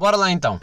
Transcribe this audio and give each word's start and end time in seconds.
Bora 0.00 0.16
lá 0.16 0.30
então. 0.30 0.58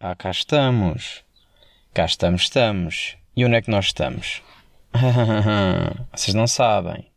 Ah, 0.00 0.14
cá 0.16 0.30
estamos. 0.30 1.22
Cá 1.92 2.06
estamos, 2.06 2.44
estamos. 2.44 3.18
E 3.36 3.44
onde 3.44 3.56
é 3.56 3.60
que 3.60 3.70
nós 3.70 3.84
estamos? 3.84 4.42
Vocês 6.16 6.32
não 6.32 6.46
sabem. 6.46 7.11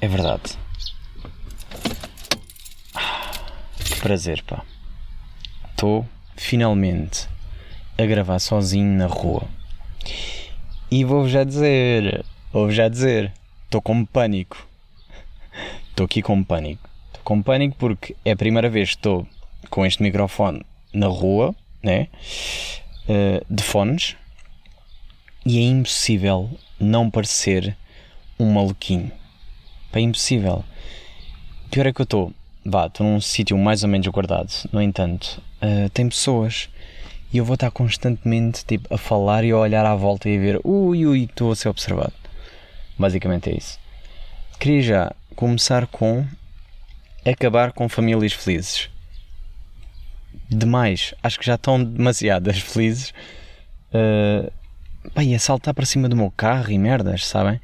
É 0.00 0.08
verdade. 0.08 0.58
Que 3.84 4.00
prazer, 4.00 4.42
pá. 4.44 4.64
Estou 5.70 6.06
finalmente 6.36 7.28
a 7.98 8.06
gravar 8.06 8.38
sozinho 8.38 8.96
na 8.96 9.06
rua. 9.06 9.46
E 10.90 11.04
vou-vos 11.04 11.30
já 11.30 11.44
dizer, 11.44 12.24
vou-vos 12.50 12.74
já 12.74 12.88
dizer, 12.88 13.32
estou 13.64 13.82
com 13.82 14.04
pânico. 14.06 14.66
Estou 15.90 16.06
aqui 16.06 16.22
com 16.22 16.42
pânico. 16.42 16.88
Estou 17.08 17.22
com 17.22 17.42
pânico 17.42 17.76
porque 17.78 18.16
é 18.24 18.32
a 18.32 18.36
primeira 18.36 18.70
vez 18.70 18.90
que 18.90 18.96
estou 18.96 19.26
com 19.68 19.84
este 19.84 20.02
microfone 20.02 20.64
na 20.94 21.08
rua, 21.08 21.54
né? 21.82 22.08
Uh, 23.06 23.44
de 23.54 23.62
fones, 23.62 24.16
e 25.44 25.58
é 25.58 25.62
impossível 25.62 26.50
não 26.78 27.10
parecer 27.10 27.76
um 28.38 28.52
maluquinho. 28.52 29.19
É 29.92 30.00
impossível. 30.00 30.64
Pior 31.70 31.86
é 31.86 31.92
que 31.92 32.00
eu 32.00 32.04
estou, 32.04 32.32
vá, 32.64 32.86
estou 32.86 33.06
num 33.06 33.20
sítio 33.20 33.56
mais 33.58 33.82
ou 33.82 33.88
menos 33.88 34.06
guardado. 34.08 34.50
No 34.72 34.80
entanto, 34.80 35.42
uh, 35.62 35.88
tem 35.90 36.08
pessoas 36.08 36.68
e 37.32 37.38
eu 37.38 37.44
vou 37.44 37.54
estar 37.54 37.70
constantemente 37.70 38.64
tipo, 38.64 38.92
a 38.92 38.98
falar 38.98 39.44
e 39.44 39.50
a 39.50 39.56
olhar 39.56 39.86
à 39.86 39.94
volta 39.94 40.28
e 40.28 40.36
a 40.36 40.40
ver, 40.40 40.60
ui, 40.64 41.06
ui, 41.06 41.24
estou 41.24 41.52
a 41.52 41.56
ser 41.56 41.68
observado. 41.68 42.12
Basicamente 42.98 43.50
é 43.50 43.56
isso. 43.56 43.78
Queria 44.58 44.82
já 44.82 45.12
começar 45.36 45.86
com 45.86 46.26
acabar 47.24 47.72
com 47.72 47.88
famílias 47.88 48.32
felizes. 48.32 48.90
Demais, 50.48 51.14
acho 51.22 51.38
que 51.38 51.46
já 51.46 51.54
estão 51.54 51.82
demasiadas 51.82 52.58
felizes. 52.58 53.14
Uh, 53.92 54.50
pá, 55.14 55.22
e 55.22 55.34
a 55.34 55.38
saltar 55.38 55.72
para 55.72 55.86
cima 55.86 56.08
do 56.08 56.16
meu 56.16 56.30
carro 56.30 56.70
e 56.70 56.78
merdas, 56.78 57.26
sabem? 57.26 57.60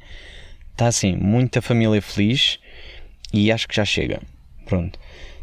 Está 0.77 0.89
assim, 0.89 1.15
muita 1.15 1.59
família 1.59 1.99
feliz 1.99 2.59
e 3.33 3.51
acho 3.51 3.67
que 3.67 3.75
já 3.75 3.83
chega. 3.83 4.21
Pronto. 4.67 4.99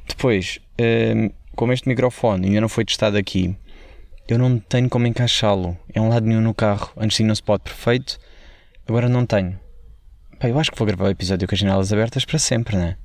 Depois, 0.07 0.61
uh, 0.81 1.35
como 1.57 1.73
este 1.73 1.89
microfone 1.89 2.47
ainda 2.47 2.61
não 2.61 2.69
foi 2.69 2.85
testado 2.85 3.17
aqui, 3.17 3.57
eu 4.29 4.39
não 4.39 4.61
tenho 4.61 4.89
como 4.89 5.09
encaixá-lo. 5.09 5.77
É 5.93 6.01
um 6.01 6.09
lado 6.09 6.25
nenhum 6.25 6.41
no 6.41 6.55
carro. 6.55 6.93
Antes 6.97 7.17
tinha 7.17 7.29
um 7.29 7.33
spot 7.33 7.63
perfeito, 7.63 8.17
agora 8.87 9.09
não 9.09 9.27
tenho. 9.27 9.59
Pá, 10.39 10.49
eu 10.49 10.57
acho 10.57 10.71
que 10.71 10.79
vou 10.79 10.87
gravar 10.87 11.07
o 11.07 11.11
episódio 11.11 11.49
com 11.49 11.55
as 11.57 11.59
janelas 11.59 11.93
abertas 11.93 12.25
para 12.25 12.39
sempre, 12.39 12.77
né? 12.77 12.97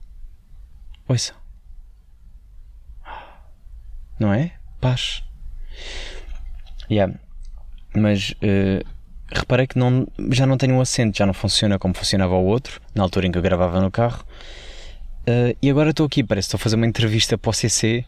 Ouça. 1.08 1.34
Não 4.20 4.32
é? 4.32 4.54
Paz. 4.80 5.24
Yeah. 6.92 7.12
Mas 7.96 8.34
uh, 8.34 8.88
reparei 9.32 9.68
que 9.68 9.78
não, 9.78 10.08
já 10.32 10.46
não 10.46 10.58
tenho 10.58 10.76
um 10.76 10.82
assento, 10.82 11.18
já 11.18 11.26
não 11.26 11.34
funciona 11.34 11.78
como 11.78 11.94
funcionava 11.94 12.36
o 12.36 12.46
outro, 12.46 12.82
na 12.96 13.04
altura 13.04 13.28
em 13.28 13.32
que 13.32 13.38
eu 13.38 13.42
gravava 13.42 13.80
no 13.80 13.92
carro. 13.92 14.24
Uh, 15.22 15.56
e 15.62 15.70
agora 15.70 15.92
estou 15.92 16.06
aqui, 16.06 16.24
parece 16.24 16.48
que 16.48 16.56
estou 16.56 16.58
a 16.58 16.64
fazer 16.64 16.76
uma 16.76 16.88
entrevista 16.88 17.38
para 17.38 17.50
o 17.50 17.54
CC 17.54 18.06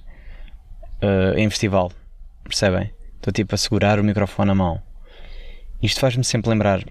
uh, 1.01 1.37
em 1.37 1.49
festival. 1.49 1.91
Percebem? 2.43 2.91
Estou 3.15 3.31
tipo 3.31 3.53
a 3.53 3.57
segurar 3.57 3.99
o 3.99 4.03
microfone 4.03 4.47
na 4.47 4.55
mão. 4.55 4.81
Isto 5.81 5.99
faz-me 5.99 6.23
sempre 6.23 6.49
lembrar. 6.49 6.83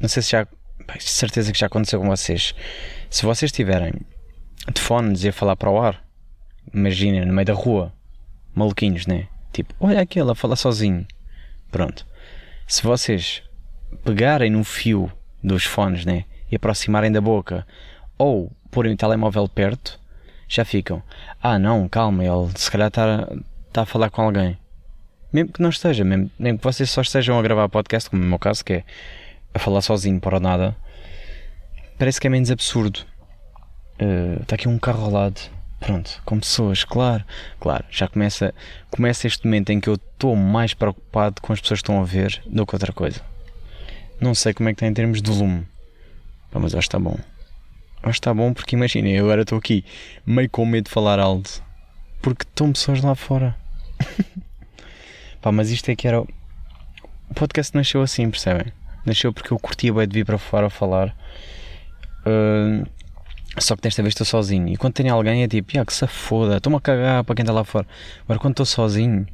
Não 0.00 0.08
sei 0.08 0.22
se 0.22 0.30
já. 0.30 0.44
De 0.44 1.02
certeza 1.04 1.52
que 1.52 1.58
já 1.58 1.66
aconteceu 1.66 2.00
com 2.00 2.08
vocês. 2.08 2.54
Se 3.08 3.24
vocês 3.24 3.50
estiverem 3.50 3.92
de 4.72 4.80
fones 4.80 5.22
e 5.24 5.28
a 5.28 5.32
falar 5.32 5.56
para 5.56 5.70
o 5.70 5.80
ar, 5.80 6.02
imaginem, 6.72 7.24
no 7.24 7.32
meio 7.32 7.46
da 7.46 7.52
rua, 7.52 7.92
maluquinhos, 8.54 9.06
né? 9.06 9.28
Tipo, 9.52 9.74
olha 9.78 10.00
aquele 10.00 10.30
a 10.30 10.34
falar 10.34 10.56
sozinho. 10.56 11.06
Pronto. 11.70 12.06
Se 12.66 12.82
vocês 12.82 13.42
pegarem 14.04 14.50
no 14.50 14.64
fio 14.64 15.10
dos 15.42 15.64
fones, 15.64 16.04
né? 16.04 16.24
E 16.50 16.56
aproximarem 16.56 17.10
da 17.10 17.20
boca, 17.20 17.66
ou 18.18 18.52
porem 18.70 18.92
o 18.92 18.96
telemóvel 18.96 19.48
perto, 19.48 19.98
já 20.48 20.64
ficam. 20.64 21.02
Ah, 21.42 21.58
não, 21.58 21.88
calma, 21.88 22.24
ele 22.24 22.50
se 22.56 22.70
calhar 22.70 22.88
está 22.88 23.28
tá 23.72 23.82
a 23.82 23.86
falar 23.86 24.10
com 24.10 24.22
alguém. 24.22 24.58
Mesmo 25.32 25.52
que 25.52 25.62
não 25.62 25.70
esteja, 25.70 26.04
mesmo, 26.04 26.30
que 26.38 26.62
vocês 26.62 26.90
só 26.90 27.00
estejam 27.00 27.38
a 27.38 27.42
gravar 27.42 27.68
podcast, 27.68 28.10
como 28.10 28.22
no 28.22 28.28
meu 28.28 28.38
caso, 28.38 28.62
que 28.62 28.74
é 28.74 28.84
a 29.54 29.58
falar 29.58 29.80
sozinho 29.80 30.20
para 30.20 30.38
nada, 30.38 30.76
parece 31.98 32.20
que 32.20 32.26
é 32.26 32.30
menos 32.30 32.50
absurdo. 32.50 33.00
Está 34.40 34.54
uh, 34.54 34.58
aqui 34.58 34.68
um 34.68 34.78
carro 34.78 35.04
ao 35.04 35.10
lado. 35.10 35.40
Pronto, 35.84 36.22
com 36.24 36.38
pessoas, 36.38 36.84
claro, 36.84 37.24
claro, 37.58 37.84
já 37.90 38.06
começa, 38.06 38.54
começa 38.88 39.26
este 39.26 39.44
momento 39.44 39.70
em 39.70 39.80
que 39.80 39.88
eu 39.88 39.94
estou 39.94 40.36
mais 40.36 40.74
preocupado 40.74 41.42
com 41.42 41.52
as 41.52 41.60
pessoas 41.60 41.80
que 41.80 41.82
estão 41.82 42.00
a 42.00 42.04
ver 42.04 42.40
do 42.46 42.64
que 42.64 42.74
outra 42.74 42.92
coisa. 42.92 43.20
Não 44.20 44.32
sei 44.32 44.54
como 44.54 44.68
é 44.68 44.72
que 44.72 44.76
está 44.76 44.86
em 44.86 44.94
termos 44.94 45.20
de 45.20 45.28
volume, 45.28 45.66
mas 46.52 46.66
acho 46.66 46.74
que 46.74 46.78
está 46.78 47.00
bom. 47.00 47.18
Acho 47.96 48.12
que 48.12 48.18
está 48.18 48.32
bom 48.32 48.54
porque 48.54 48.76
imaginem, 48.76 49.16
eu 49.16 49.24
agora 49.24 49.42
estou 49.42 49.58
aqui 49.58 49.84
meio 50.24 50.48
com 50.48 50.64
medo 50.64 50.84
de 50.84 50.90
falar 50.90 51.18
alto 51.18 51.62
porque 52.22 52.44
estão 52.44 52.72
pessoas 52.72 53.02
lá 53.02 53.16
fora. 53.16 53.56
Pá, 55.42 55.50
mas 55.50 55.70
isto 55.70 55.90
é 55.90 55.96
que 55.96 56.06
era. 56.06 56.20
O 56.20 57.34
podcast 57.34 57.74
nasceu 57.74 58.00
assim, 58.00 58.30
percebem? 58.30 58.72
Nasceu 59.04 59.32
porque 59.32 59.52
eu 59.52 59.58
curtia 59.58 59.92
bem 59.92 60.06
de 60.06 60.14
vir 60.14 60.24
para 60.24 60.38
fora 60.38 60.68
a 60.68 60.70
falar. 60.70 61.08
Uh, 62.24 62.86
só 63.58 63.76
que 63.76 63.82
desta 63.82 64.02
vez 64.02 64.12
estou 64.12 64.24
sozinho. 64.24 64.68
E 64.68 64.76
quando 64.76 64.94
tenho 64.94 65.12
alguém 65.12 65.42
é 65.42 65.48
tipo, 65.48 65.78
ah, 65.78 65.84
que 65.84 65.92
se 65.92 66.06
foda, 66.06 66.56
estou-me 66.56 66.76
a 66.76 66.80
cagar 66.80 67.24
para 67.24 67.34
quem 67.34 67.42
está 67.42 67.52
lá 67.52 67.64
fora. 67.64 67.86
Agora 68.24 68.38
quando 68.38 68.52
estou 68.52 68.66
sozinho, 68.66 69.26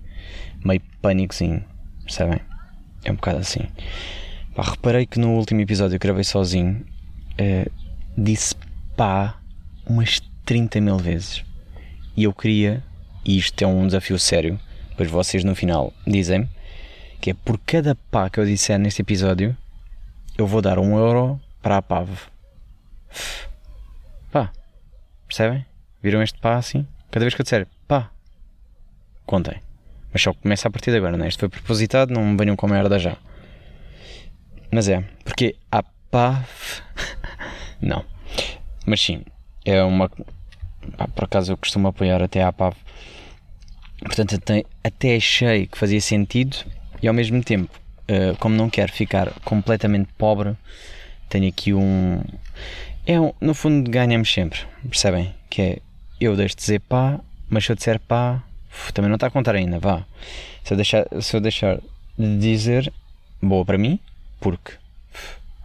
meio 0.65 0.81
pânicozinho, 1.01 1.65
percebem? 2.05 2.41
É 3.05 3.13
um 3.13 3.15
bocado 3.15 3.39
assim. 3.39 3.67
Pá, 4.55 4.63
reparei 4.63 5.07
que 5.07 5.21
no 5.21 5.37
último 5.37 5.61
episódio 5.61 5.99
que 5.99 6.07
gravei 6.07 6.25
sozinho, 6.25 6.85
uh, 7.41 7.71
disse 8.17 8.55
pá 8.97 9.37
umas 9.87 10.21
30 10.45 10.81
mil 10.81 10.99
vezes. 10.99 11.45
E 12.17 12.25
eu 12.25 12.33
queria, 12.33 12.83
e 13.25 13.39
isto 13.39 13.63
é 13.63 13.67
um 13.67 13.87
desafio 13.87 14.19
sério, 14.19 14.59
depois 14.91 15.09
vocês 15.09 15.45
no 15.45 15.55
final 15.55 15.93
dizem 16.05 16.49
que 17.21 17.31
é 17.31 17.35
por 17.35 17.59
cada 17.59 17.95
pá 18.11 18.29
que 18.29 18.41
eu 18.41 18.45
disser 18.45 18.79
neste 18.79 19.03
episódio, 19.03 19.57
eu 20.37 20.47
vou 20.47 20.61
dar 20.61 20.79
um 20.79 20.97
euro 20.97 21.41
para 21.63 21.77
a 21.77 21.83
PAV. 21.83 22.11
Percebem? 25.29 25.65
Viram 26.03 26.23
este 26.23 26.39
pá 26.41 26.57
assim? 26.57 26.87
Cada 27.11 27.25
vez 27.25 27.35
que 27.35 27.41
eu 27.41 27.45
disser 27.45 27.67
pá, 27.87 28.11
contem. 29.25 29.63
Mas 30.13 30.23
só 30.23 30.33
começa 30.33 30.67
a 30.67 30.71
partir 30.71 30.91
de 30.91 30.97
agora, 30.97 31.17
não 31.17 31.25
é? 31.25 31.29
Isto 31.29 31.41
foi 31.41 31.49
propositado, 31.49 32.13
não 32.13 32.25
me 32.25 32.37
venham 32.37 32.57
com 32.57 32.67
merda 32.67 32.99
já. 32.99 33.17
Mas 34.71 34.89
é, 34.89 35.05
porque 35.25 35.55
a 35.71 35.83
PAV. 36.11 36.47
não. 37.81 38.05
Mas 38.87 39.01
sim, 39.01 39.23
é 39.65 39.83
uma. 39.83 40.09
Pá, 40.97 41.07
por 41.15 41.25
acaso 41.25 41.53
eu 41.53 41.57
costumo 41.57 41.89
apoiar 41.89 42.23
até 42.23 42.43
a 42.43 42.53
PAV. 42.53 42.75
Portanto, 44.01 44.37
até, 44.37 44.65
até 44.83 45.17
achei 45.17 45.67
que 45.67 45.77
fazia 45.77 46.01
sentido 46.01 46.57
e 47.03 47.09
ao 47.09 47.15
mesmo 47.15 47.43
tempo, 47.43 47.71
uh, 48.09 48.37
como 48.39 48.55
não 48.55 48.71
quero 48.71 48.93
ficar 48.93 49.33
completamente 49.45 50.09
pobre, 50.17 50.57
tenho 51.29 51.49
aqui 51.49 51.73
um. 51.73 52.23
É 53.11 53.19
um, 53.19 53.33
no 53.41 53.55
fundo, 53.55 53.91
ganhamos 53.91 54.31
sempre, 54.31 54.61
percebem? 54.87 55.35
Que 55.49 55.63
é 55.63 55.79
eu 56.21 56.37
deixo 56.37 56.55
de 56.57 56.61
dizer 56.61 56.81
pá, 56.81 57.19
mas 57.49 57.65
se 57.65 57.73
eu 57.73 57.77
disser 57.77 57.99
pá, 57.99 58.43
também 58.93 59.09
não 59.09 59.15
está 59.15 59.29
a 59.29 59.31
contar 59.31 59.55
ainda, 59.55 59.79
vá. 59.79 60.05
Se 60.63 60.75
eu 60.75 60.77
deixar, 60.77 61.07
se 61.19 61.35
eu 61.35 61.41
deixar 61.41 61.79
de 62.19 62.39
dizer, 62.39 62.93
boa 63.41 63.65
para 63.65 63.79
mim, 63.79 63.99
porque 64.39 64.73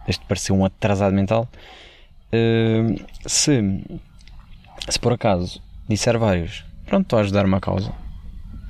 deixo 0.06 0.20
de 0.20 0.26
parecer 0.26 0.52
um 0.52 0.64
atrasado 0.64 1.14
mental. 1.14 1.46
Uh, 2.32 2.98
se, 3.26 3.60
se 4.88 4.98
por 4.98 5.12
acaso 5.12 5.60
disser 5.86 6.18
vários, 6.18 6.64
pronto, 6.86 7.04
estou 7.04 7.18
a 7.18 7.22
ajudar 7.22 7.44
uma 7.44 7.60
causa. 7.60 7.92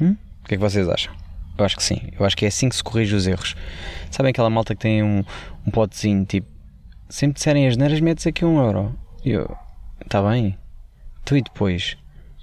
Hum? 0.01 0.17
O 0.43 0.49
que 0.49 0.55
é 0.55 0.57
que 0.57 0.63
vocês 0.63 0.89
acham? 0.89 1.15
Eu 1.57 1.65
acho 1.65 1.77
que 1.77 1.83
sim. 1.85 2.09
Eu 2.19 2.27
acho 2.27 2.37
que 2.37 2.45
é 2.45 2.49
assim 2.49 2.69
que 2.69 2.75
se 2.75 2.83
corrige 2.83 3.15
os 3.15 3.29
erros. 3.29 3.55
Sabem 4.11 4.31
aquela 4.31 4.51
malta 4.51 4.75
que 4.75 4.81
tem 4.81 5.01
um, 5.01 5.23
um 5.65 5.71
potezinho 5.71 6.25
tipo. 6.25 6.54
Sempre 7.15 7.35
disserem 7.35 7.69
as 7.69 7.77
neiras, 7.77 8.01
metes 8.01 8.27
aqui 8.27 8.45
um 8.45 8.61
euro. 8.61 8.93
E 9.25 9.31
eu. 9.31 9.57
Está 10.05 10.21
bem. 10.21 10.59
Tu 11.25 11.37
e 11.37 11.43
depois? 11.43 11.97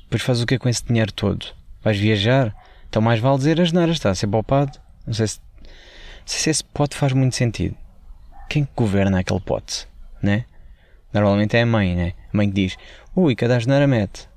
Depois 0.04 0.22
fazes 0.22 0.44
o 0.44 0.46
que 0.46 0.58
com 0.58 0.70
esse 0.70 0.86
dinheiro 0.86 1.12
todo? 1.12 1.46
Vais 1.84 2.00
viajar? 2.00 2.56
Então 2.88 3.02
mais 3.02 3.20
vale 3.20 3.36
dizer 3.36 3.60
as 3.60 3.74
neiras, 3.74 3.98
está 3.98 4.12
a 4.12 4.16
ser 4.16 4.28
poupado. 4.28 4.80
Não 5.06 5.14
sei 5.14 5.28
se. 5.28 5.42
Não 5.60 5.68
sei 6.26 6.40
se 6.40 6.50
esse 6.52 6.64
pote 6.64 6.96
faz 6.96 7.12
muito 7.12 7.36
sentido. 7.36 7.76
Quem 8.48 8.66
governa 8.74 9.20
aquele 9.20 9.42
pote? 9.42 9.86
Né? 10.24 10.46
Normalmente 11.14 11.58
é 11.58 11.64
a 11.64 11.66
mãe, 11.66 11.94
né? 11.94 12.14
A 12.34 12.38
mãe 12.38 12.48
que 12.48 12.56
diz: 12.56 12.78
Ui, 13.14 13.36
cada 13.36 13.58
asneira 13.58 13.86
mete. 13.86 14.30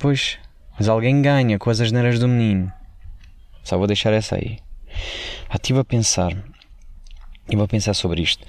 Pois, 0.00 0.36
mas 0.76 0.88
alguém 0.88 1.22
ganha 1.22 1.60
com 1.60 1.70
as 1.70 1.80
asneiras 1.80 2.18
do 2.18 2.26
menino. 2.26 2.72
Só 3.62 3.78
vou 3.78 3.86
deixar 3.86 4.12
essa 4.12 4.34
aí. 4.34 4.58
Ah, 5.48 5.54
estive 5.54 5.78
a 5.78 5.84
pensar. 5.84 6.36
E 7.48 7.54
vou 7.54 7.68
pensar 7.68 7.94
sobre 7.94 8.20
isto. 8.20 8.44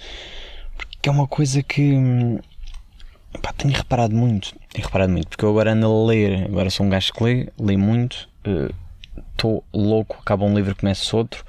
Porque 0.99 1.07
é 1.07 1.11
uma 1.13 1.27
coisa 1.27 1.63
que. 1.63 1.93
Hum, 1.93 2.39
pá, 3.41 3.53
tenho 3.53 3.73
reparado 3.73 4.13
muito. 4.13 4.53
Tenho 4.73 4.85
reparado 4.85 5.13
muito. 5.13 5.29
Porque 5.29 5.45
eu 5.45 5.49
agora 5.49 5.71
ando 5.71 5.87
a 5.87 6.05
ler. 6.07 6.43
Agora 6.43 6.69
sou 6.69 6.85
um 6.85 6.89
gajo 6.89 7.13
que 7.13 7.23
lê. 7.23 7.47
Leio 7.57 7.79
muito. 7.79 8.27
Estou 9.31 9.63
uh, 9.71 9.77
louco. 9.77 10.17
Acaba 10.19 10.43
um 10.43 10.53
livro, 10.53 10.75
começo 10.75 11.15
outro. 11.15 11.45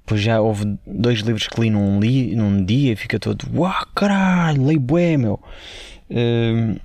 Depois 0.00 0.20
já 0.20 0.40
houve 0.40 0.76
dois 0.84 1.20
livros 1.20 1.46
que 1.46 1.60
li 1.60 1.70
num, 1.70 2.00
li, 2.00 2.34
num 2.34 2.64
dia 2.64 2.92
e 2.92 2.96
fica 2.96 3.18
todo. 3.20 3.46
Uau, 3.54 3.86
caralho, 3.94 4.66
leio 4.66 4.80
bué, 4.80 5.16
meu. 5.16 5.40
Uh, 6.10 6.78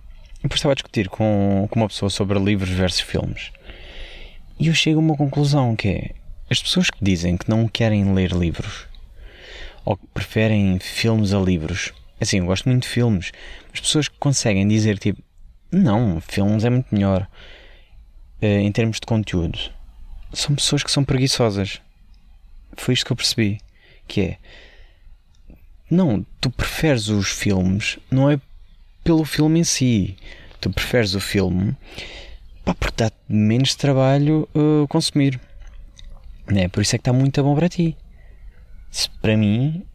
depois 0.44 0.60
estava 0.60 0.74
a 0.74 0.76
discutir 0.76 1.10
com, 1.10 1.68
com 1.72 1.80
uma 1.80 1.88
pessoa 1.88 2.12
sobre 2.12 2.38
livros 2.38 2.70
versus 2.70 3.02
filmes. 3.02 3.52
E 4.60 4.68
eu 4.68 4.76
chego 4.76 5.00
a 5.00 5.04
uma 5.04 5.18
conclusão 5.18 5.76
que 5.76 5.88
é 5.88 6.12
as 6.52 6.62
pessoas 6.62 6.92
que 6.92 7.04
dizem 7.04 7.36
que 7.36 7.50
não 7.50 7.68
querem 7.68 8.14
ler 8.14 8.32
livros 8.32 8.89
ou 9.86 9.98
que 9.98 10.08
preferem 10.08 10.80
filmes 10.80 11.34
a 11.34 11.40
livros. 11.40 11.94
Assim, 12.20 12.40
eu 12.40 12.46
gosto 12.46 12.68
muito 12.68 12.84
de 12.84 12.90
filmes. 12.90 13.32
As 13.74 13.80
pessoas 13.80 14.08
que 14.08 14.18
conseguem 14.20 14.68
dizer 14.68 14.98
tipo, 14.98 15.22
não, 15.72 16.20
filmes 16.22 16.64
é 16.64 16.70
muito 16.70 16.94
melhor 16.94 17.28
uh, 18.42 18.46
em 18.46 18.72
termos 18.72 18.98
de 19.00 19.06
conteúdo, 19.06 19.60
são 20.34 20.56
pessoas 20.56 20.84
que 20.84 20.92
são 20.92 21.04
preguiçosas. 21.04 21.82
Foi 22.78 22.94
isto 22.94 23.06
que 23.06 23.12
eu 23.12 23.18
percebi. 23.18 23.60
Que 24.08 24.22
é 24.22 24.38
não, 25.90 26.24
tu 26.40 26.52
preferes 26.52 27.08
os 27.08 27.30
filmes, 27.30 27.98
não 28.12 28.30
é 28.30 28.40
pelo 29.04 29.26
filme 29.26 29.60
em 29.60 29.64
si. 29.64 30.16
Tu 30.62 30.70
preferes 30.70 31.16
o 31.16 31.20
filme 31.20 31.76
pá, 32.64 32.76
porque 32.76 33.04
dá 33.04 33.12
menos 33.28 33.76
trabalho 33.76 34.48
uh, 34.54 34.88
consumir. 34.88 35.40
Né? 36.48 36.68
Por 36.68 36.82
isso 36.82 36.96
é 36.96 36.98
que 36.98 37.02
está 37.02 37.14
muito 37.14 37.42
bom 37.44 37.56
para 37.56 37.70
ti. 37.70 37.96
Para 39.22 39.38
mim, 39.38 39.86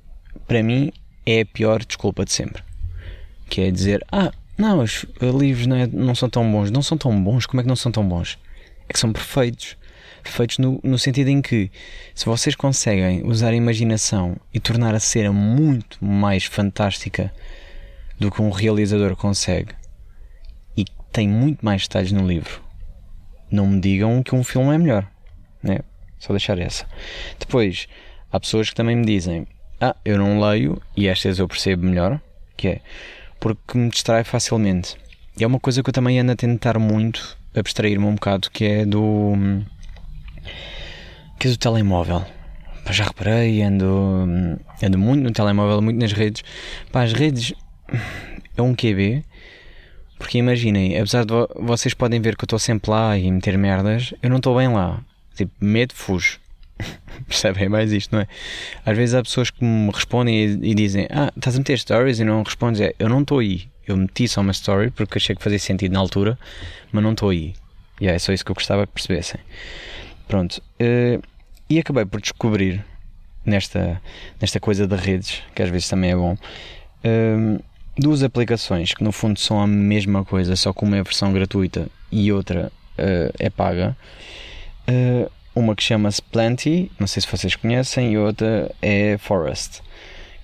para 0.46 0.62
mim 0.62 0.92
é 1.26 1.40
a 1.40 1.46
pior 1.46 1.84
desculpa 1.84 2.24
de 2.24 2.32
sempre. 2.32 2.62
Que 3.48 3.62
é 3.62 3.70
dizer, 3.70 4.04
ah, 4.10 4.32
não, 4.56 4.80
os 4.80 5.06
livros 5.20 5.66
não, 5.66 5.76
é, 5.76 5.86
não 5.86 6.14
são 6.14 6.28
tão 6.28 6.50
bons. 6.50 6.70
Não 6.70 6.82
são 6.82 6.96
tão 6.96 7.22
bons? 7.22 7.46
Como 7.46 7.60
é 7.60 7.64
que 7.64 7.68
não 7.68 7.76
são 7.76 7.90
tão 7.90 8.06
bons? 8.06 8.38
É 8.88 8.92
que 8.92 8.98
são 8.98 9.12
perfeitos. 9.12 9.76
Perfeitos 10.22 10.58
no, 10.58 10.80
no 10.82 10.98
sentido 10.98 11.28
em 11.28 11.42
que, 11.42 11.70
se 12.14 12.24
vocês 12.24 12.54
conseguem 12.54 13.22
usar 13.26 13.50
a 13.50 13.56
imaginação 13.56 14.36
e 14.52 14.60
tornar 14.60 14.94
a 14.94 15.00
cena 15.00 15.32
muito 15.32 16.02
mais 16.02 16.44
fantástica 16.44 17.32
do 18.18 18.30
que 18.30 18.40
um 18.40 18.50
realizador 18.50 19.16
consegue 19.16 19.74
e 20.76 20.84
tem 21.12 21.28
muito 21.28 21.64
mais 21.64 21.82
detalhes 21.82 22.12
no 22.12 22.26
livro. 22.26 22.62
Não 23.50 23.66
me 23.66 23.80
digam 23.80 24.22
que 24.22 24.34
um 24.34 24.42
filme 24.42 24.74
é 24.74 24.78
melhor, 24.78 25.06
né? 25.62 25.80
Só 26.18 26.32
deixar 26.32 26.58
essa. 26.58 26.86
Depois, 27.38 27.86
há 28.34 28.40
pessoas 28.40 28.68
que 28.68 28.74
também 28.74 28.96
me 28.96 29.06
dizem: 29.06 29.46
Ah, 29.80 29.94
eu 30.04 30.18
não 30.18 30.40
leio, 30.40 30.82
e 30.96 31.06
estas 31.06 31.38
eu 31.38 31.46
percebo 31.46 31.86
melhor, 31.86 32.20
que 32.56 32.68
é 32.68 32.80
porque 33.38 33.78
me 33.78 33.88
distrai 33.88 34.24
facilmente. 34.24 34.96
E 35.38 35.44
é 35.44 35.46
uma 35.46 35.60
coisa 35.60 35.82
que 35.82 35.88
eu 35.88 35.94
também 35.94 36.18
ando 36.18 36.32
a 36.32 36.36
tentar 36.36 36.78
muito 36.78 37.36
abstrair-me 37.54 38.04
um 38.04 38.14
bocado, 38.14 38.50
que 38.50 38.64
é 38.64 38.84
do. 38.84 39.34
que 41.38 41.46
é 41.46 41.50
do 41.50 41.56
telemóvel. 41.56 42.24
Pá, 42.84 42.92
já 42.92 43.04
reparei, 43.04 43.62
ando, 43.62 44.58
ando 44.82 44.98
muito 44.98 45.22
no 45.22 45.30
telemóvel, 45.30 45.80
muito 45.80 46.00
nas 46.00 46.12
redes. 46.12 46.42
Pá, 46.90 47.02
as 47.04 47.12
redes 47.12 47.54
é 48.56 48.62
um 48.62 48.74
QB. 48.74 49.24
Porque 50.18 50.38
imaginem, 50.38 50.96
apesar 50.96 51.24
de 51.24 51.34
vocês 51.56 51.92
podem 51.92 52.20
ver 52.20 52.36
que 52.36 52.44
eu 52.44 52.46
estou 52.46 52.58
sempre 52.58 52.90
lá 52.90 53.18
e 53.18 53.30
meter 53.30 53.58
merdas, 53.58 54.14
eu 54.22 54.30
não 54.30 54.38
estou 54.38 54.56
bem 54.56 54.68
lá. 54.68 55.04
Tipo, 55.34 55.52
medo, 55.60 55.92
fujo. 55.92 56.38
Percebem 57.28 57.68
mais 57.68 57.92
isto, 57.92 58.14
não 58.14 58.22
é? 58.22 58.28
Às 58.84 58.96
vezes 58.96 59.14
há 59.14 59.22
pessoas 59.22 59.50
que 59.50 59.64
me 59.64 59.90
respondem 59.90 60.36
e, 60.36 60.70
e 60.70 60.74
dizem: 60.74 61.06
Ah, 61.10 61.32
estás 61.36 61.56
a 61.56 61.58
meter 61.58 61.78
stories 61.78 62.18
e 62.18 62.24
não 62.24 62.42
respondes. 62.42 62.80
É, 62.80 62.94
eu 62.98 63.08
não 63.08 63.22
estou 63.22 63.38
aí. 63.38 63.68
Eu 63.86 63.96
meti 63.96 64.26
só 64.26 64.40
uma 64.40 64.52
story 64.52 64.90
porque 64.90 65.18
achei 65.18 65.36
que 65.36 65.42
fazia 65.42 65.58
sentido 65.58 65.92
na 65.92 66.00
altura, 66.00 66.38
mas 66.90 67.02
não 67.02 67.12
estou 67.12 67.30
aí. 67.30 67.54
E 68.00 68.04
yeah, 68.04 68.16
é 68.16 68.18
só 68.18 68.32
isso 68.32 68.44
que 68.44 68.50
eu 68.50 68.54
gostava 68.54 68.86
que 68.86 68.92
percebessem. 68.92 69.40
Pronto. 70.26 70.62
Uh, 70.80 71.22
e 71.68 71.78
acabei 71.78 72.04
por 72.04 72.20
descobrir 72.20 72.84
nesta, 73.44 74.00
nesta 74.40 74.58
coisa 74.58 74.86
de 74.86 74.96
redes, 74.96 75.42
que 75.54 75.62
às 75.62 75.70
vezes 75.70 75.88
também 75.88 76.10
é 76.10 76.16
bom. 76.16 76.36
Uh, 77.04 77.62
duas 77.96 78.22
aplicações 78.22 78.92
que 78.92 79.04
no 79.04 79.12
fundo 79.12 79.38
são 79.38 79.60
a 79.60 79.66
mesma 79.66 80.24
coisa, 80.24 80.56
só 80.56 80.72
com 80.72 80.86
uma 80.86 80.96
é 80.96 81.02
versão 81.02 81.32
gratuita 81.32 81.88
e 82.10 82.32
outra 82.32 82.72
uh, 82.98 83.34
é 83.38 83.50
paga. 83.50 83.96
Uh, 84.88 85.30
uma 85.54 85.74
que 85.74 85.82
chama-se 85.82 86.20
Plenty, 86.20 86.90
não 86.98 87.06
sei 87.06 87.22
se 87.22 87.28
vocês 87.28 87.54
conhecem, 87.56 88.12
e 88.12 88.18
outra 88.18 88.70
é 88.82 89.16
Forest. 89.18 89.82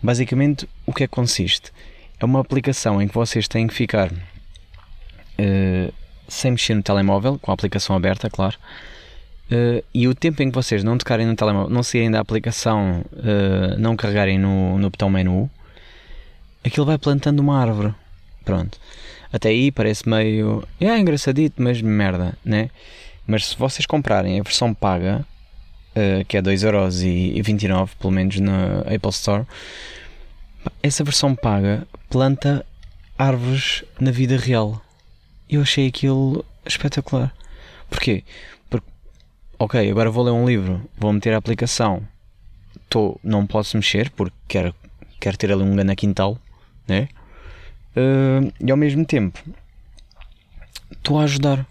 Basicamente, 0.02 0.68
o 0.86 0.92
que 0.92 1.04
é 1.04 1.06
que 1.06 1.12
consiste? 1.12 1.72
É 2.18 2.24
uma 2.24 2.40
aplicação 2.40 3.00
em 3.02 3.08
que 3.08 3.14
vocês 3.14 3.48
têm 3.48 3.66
que 3.66 3.74
ficar 3.74 4.10
uh, 4.12 5.94
sem 6.28 6.52
mexer 6.52 6.74
no 6.74 6.82
telemóvel, 6.82 7.38
com 7.38 7.50
a 7.50 7.54
aplicação 7.54 7.96
aberta, 7.96 8.30
claro. 8.30 8.56
e 9.92 10.06
o 10.06 10.14
tempo 10.14 10.42
em 10.42 10.50
que 10.50 10.54
vocês 10.54 10.84
não 10.84 10.96
tocarem 10.96 11.26
no 11.26 11.34
telemóvel, 11.34 11.70
não 11.70 11.82
saírem 11.82 12.10
da 12.10 12.20
aplicação, 12.20 13.04
não 13.78 13.96
carregarem 13.96 14.38
no, 14.38 14.78
no 14.78 14.90
botão 14.90 15.10
menu, 15.10 15.50
aquilo 16.64 16.86
vai 16.86 16.98
plantando 16.98 17.40
uma 17.40 17.60
árvore. 17.60 17.92
Pronto. 18.44 18.78
Até 19.32 19.50
aí 19.50 19.70
parece 19.70 20.08
meio. 20.08 20.66
É 20.80 20.96
engraçadito, 20.98 21.62
mas 21.62 21.80
merda, 21.80 22.36
né? 22.44 22.70
Mas 23.26 23.46
se 23.46 23.56
vocês 23.56 23.86
comprarem 23.86 24.40
a 24.40 24.42
versão 24.42 24.74
paga, 24.74 25.24
uh, 25.94 26.24
que 26.26 26.36
é 26.36 26.42
2,29€ 26.42 27.90
pelo 27.98 28.12
menos 28.12 28.38
na 28.40 28.80
Apple 28.80 29.10
Store, 29.10 29.46
essa 30.82 31.04
versão 31.04 31.34
paga 31.34 31.86
planta 32.08 32.64
árvores 33.18 33.84
na 34.00 34.10
vida 34.10 34.36
real. 34.36 34.80
Eu 35.48 35.62
achei 35.62 35.86
aquilo 35.86 36.44
espetacular. 36.64 37.34
Porquê? 37.88 38.24
Porque, 38.68 38.86
ok, 39.58 39.90
agora 39.90 40.10
vou 40.10 40.24
ler 40.24 40.30
um 40.30 40.46
livro, 40.46 40.88
vou 40.96 41.12
meter 41.12 41.34
a 41.34 41.38
aplicação, 41.38 42.06
tô, 42.88 43.18
não 43.22 43.46
posso 43.46 43.76
mexer 43.76 44.10
porque 44.10 44.36
quero, 44.46 44.74
quero 45.18 45.36
ter 45.36 45.52
ali 45.52 45.62
um 45.62 45.74
grande 45.74 45.96
quintal 45.96 46.38
né? 46.90 47.08
Uh, 47.96 48.52
e 48.60 48.70
ao 48.70 48.76
mesmo 48.76 49.04
tempo 49.04 49.38
estou 50.90 51.18
a 51.18 51.24
ajudar, 51.24 51.66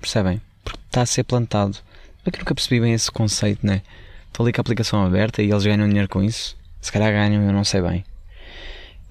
percebem? 0.00 0.40
Porque 0.64 0.80
está 0.86 1.02
a 1.02 1.06
ser 1.06 1.24
plantado. 1.24 1.78
É 2.24 2.30
que 2.30 2.38
nunca 2.38 2.54
percebi 2.54 2.80
bem 2.80 2.92
esse 2.92 3.10
conceito, 3.10 3.66
né? 3.66 3.82
Estou 4.26 4.44
ali 4.44 4.52
com 4.52 4.60
a 4.60 4.62
aplicação 4.62 5.04
aberta 5.04 5.42
e 5.42 5.50
eles 5.50 5.64
ganham 5.64 5.88
dinheiro 5.88 6.08
com 6.08 6.22
isso. 6.22 6.56
Se 6.80 6.92
calhar 6.92 7.10
ganham, 7.12 7.42
eu 7.42 7.52
não 7.52 7.64
sei 7.64 7.82
bem. 7.82 8.04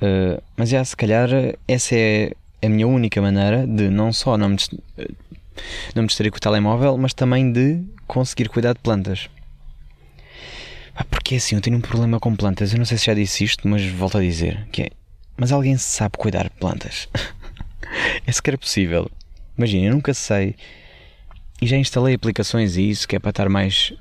Uh, 0.02 0.42
mas 0.56 0.70
já, 0.70 0.84
se 0.84 0.96
calhar, 0.96 1.30
essa 1.68 1.96
é 1.96 2.32
a 2.62 2.70
minha 2.70 2.88
única 2.88 3.22
maneira 3.22 3.66
de 3.68 3.90
não 3.90 4.14
só 4.14 4.38
não 4.38 4.50
me, 4.50 4.58
não 5.96 6.04
me 6.04 6.08
distrair 6.08 6.32
com 6.32 6.38
o 6.38 6.40
telemóvel, 6.40 6.98
mas 6.98 7.14
também 7.14 7.52
de 7.52 7.84
conseguir 8.08 8.50
cuidar 8.50 8.74
de 8.74 8.80
plantas. 8.80 9.30
Porque 11.10 11.36
assim, 11.36 11.56
eu 11.56 11.62
tenho 11.62 11.78
um 11.78 11.82
problema 11.82 12.20
com 12.20 12.36
plantas. 12.36 12.74
Eu 12.74 12.78
não 12.78 12.86
sei 12.86 12.98
se 12.98 13.06
já 13.06 13.14
disse 13.14 13.44
isto, 13.44 13.68
mas 13.68 13.86
volto 13.86 14.18
a 14.18 14.22
dizer: 14.22 14.68
que 14.72 14.84
é 14.84 14.90
mas 15.40 15.54
alguém 15.54 15.78
sabe 15.78 16.18
cuidar 16.18 16.44
de 16.44 16.50
plantas? 16.50 17.08
é 18.28 18.32
sequer 18.32 18.58
possível. 18.58 19.10
Imagina, 19.58 19.86
eu 19.86 19.94
nunca 19.94 20.14
sei. 20.14 20.56
E 21.62 21.68
já 21.68 21.78
instalei 21.78 22.16
aplicações 22.16 22.78
e 22.78 22.90
isso, 22.90 23.08
que 23.08 23.16
é 23.16 23.20
para 23.20 23.32
estar 23.32 23.50
mais, 23.50 23.94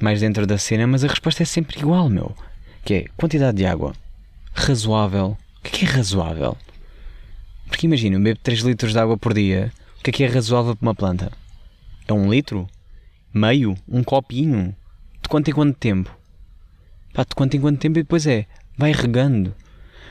mais 0.00 0.20
dentro 0.20 0.46
da 0.46 0.58
cena, 0.58 0.86
mas 0.86 1.04
a 1.04 1.08
resposta 1.08 1.42
é 1.42 1.46
sempre 1.46 1.78
igual, 1.78 2.08
meu. 2.08 2.34
Que 2.84 2.94
é 2.94 3.04
quantidade 3.16 3.56
de 3.56 3.66
água. 3.66 3.92
Razoável. 4.52 5.36
O 5.58 5.62
que 5.62 5.68
é, 5.68 5.78
que 5.78 5.84
é 5.84 5.88
razoável? 5.88 6.56
Porque 7.68 7.86
imagina, 7.86 8.16
eu 8.16 8.20
bebo 8.20 8.38
3 8.42 8.60
litros 8.60 8.92
de 8.92 8.98
água 8.98 9.16
por 9.16 9.32
dia. 9.32 9.72
O 9.98 10.02
que 10.02 10.10
é 10.10 10.12
que 10.12 10.24
é 10.24 10.26
razoável 10.26 10.76
para 10.76 10.86
uma 10.86 10.94
planta? 10.94 11.32
É 12.06 12.12
um 12.12 12.30
litro? 12.30 12.68
Meio? 13.32 13.74
Um 13.88 14.02
copinho? 14.02 14.74
De 15.22 15.28
quanto 15.28 15.48
em 15.48 15.54
quanto 15.54 15.78
tempo? 15.78 16.14
Pá, 17.14 17.22
de 17.22 17.34
quanto 17.34 17.56
em 17.56 17.60
quanto 17.60 17.78
tempo 17.78 17.98
e 17.98 18.02
depois 18.02 18.26
é, 18.26 18.46
vai 18.76 18.92
regando. 18.92 19.54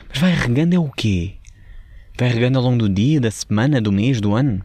Mas 0.08 0.18
vai 0.18 0.34
regando 0.34 0.74
é 0.74 0.78
o 0.78 0.90
quê? 0.90 1.34
Vai 2.18 2.28
regando 2.28 2.58
ao 2.58 2.64
longo 2.64 2.78
do 2.78 2.88
dia, 2.88 3.20
da 3.20 3.30
semana, 3.30 3.80
do 3.80 3.92
mês, 3.92 4.20
do 4.20 4.34
ano? 4.34 4.64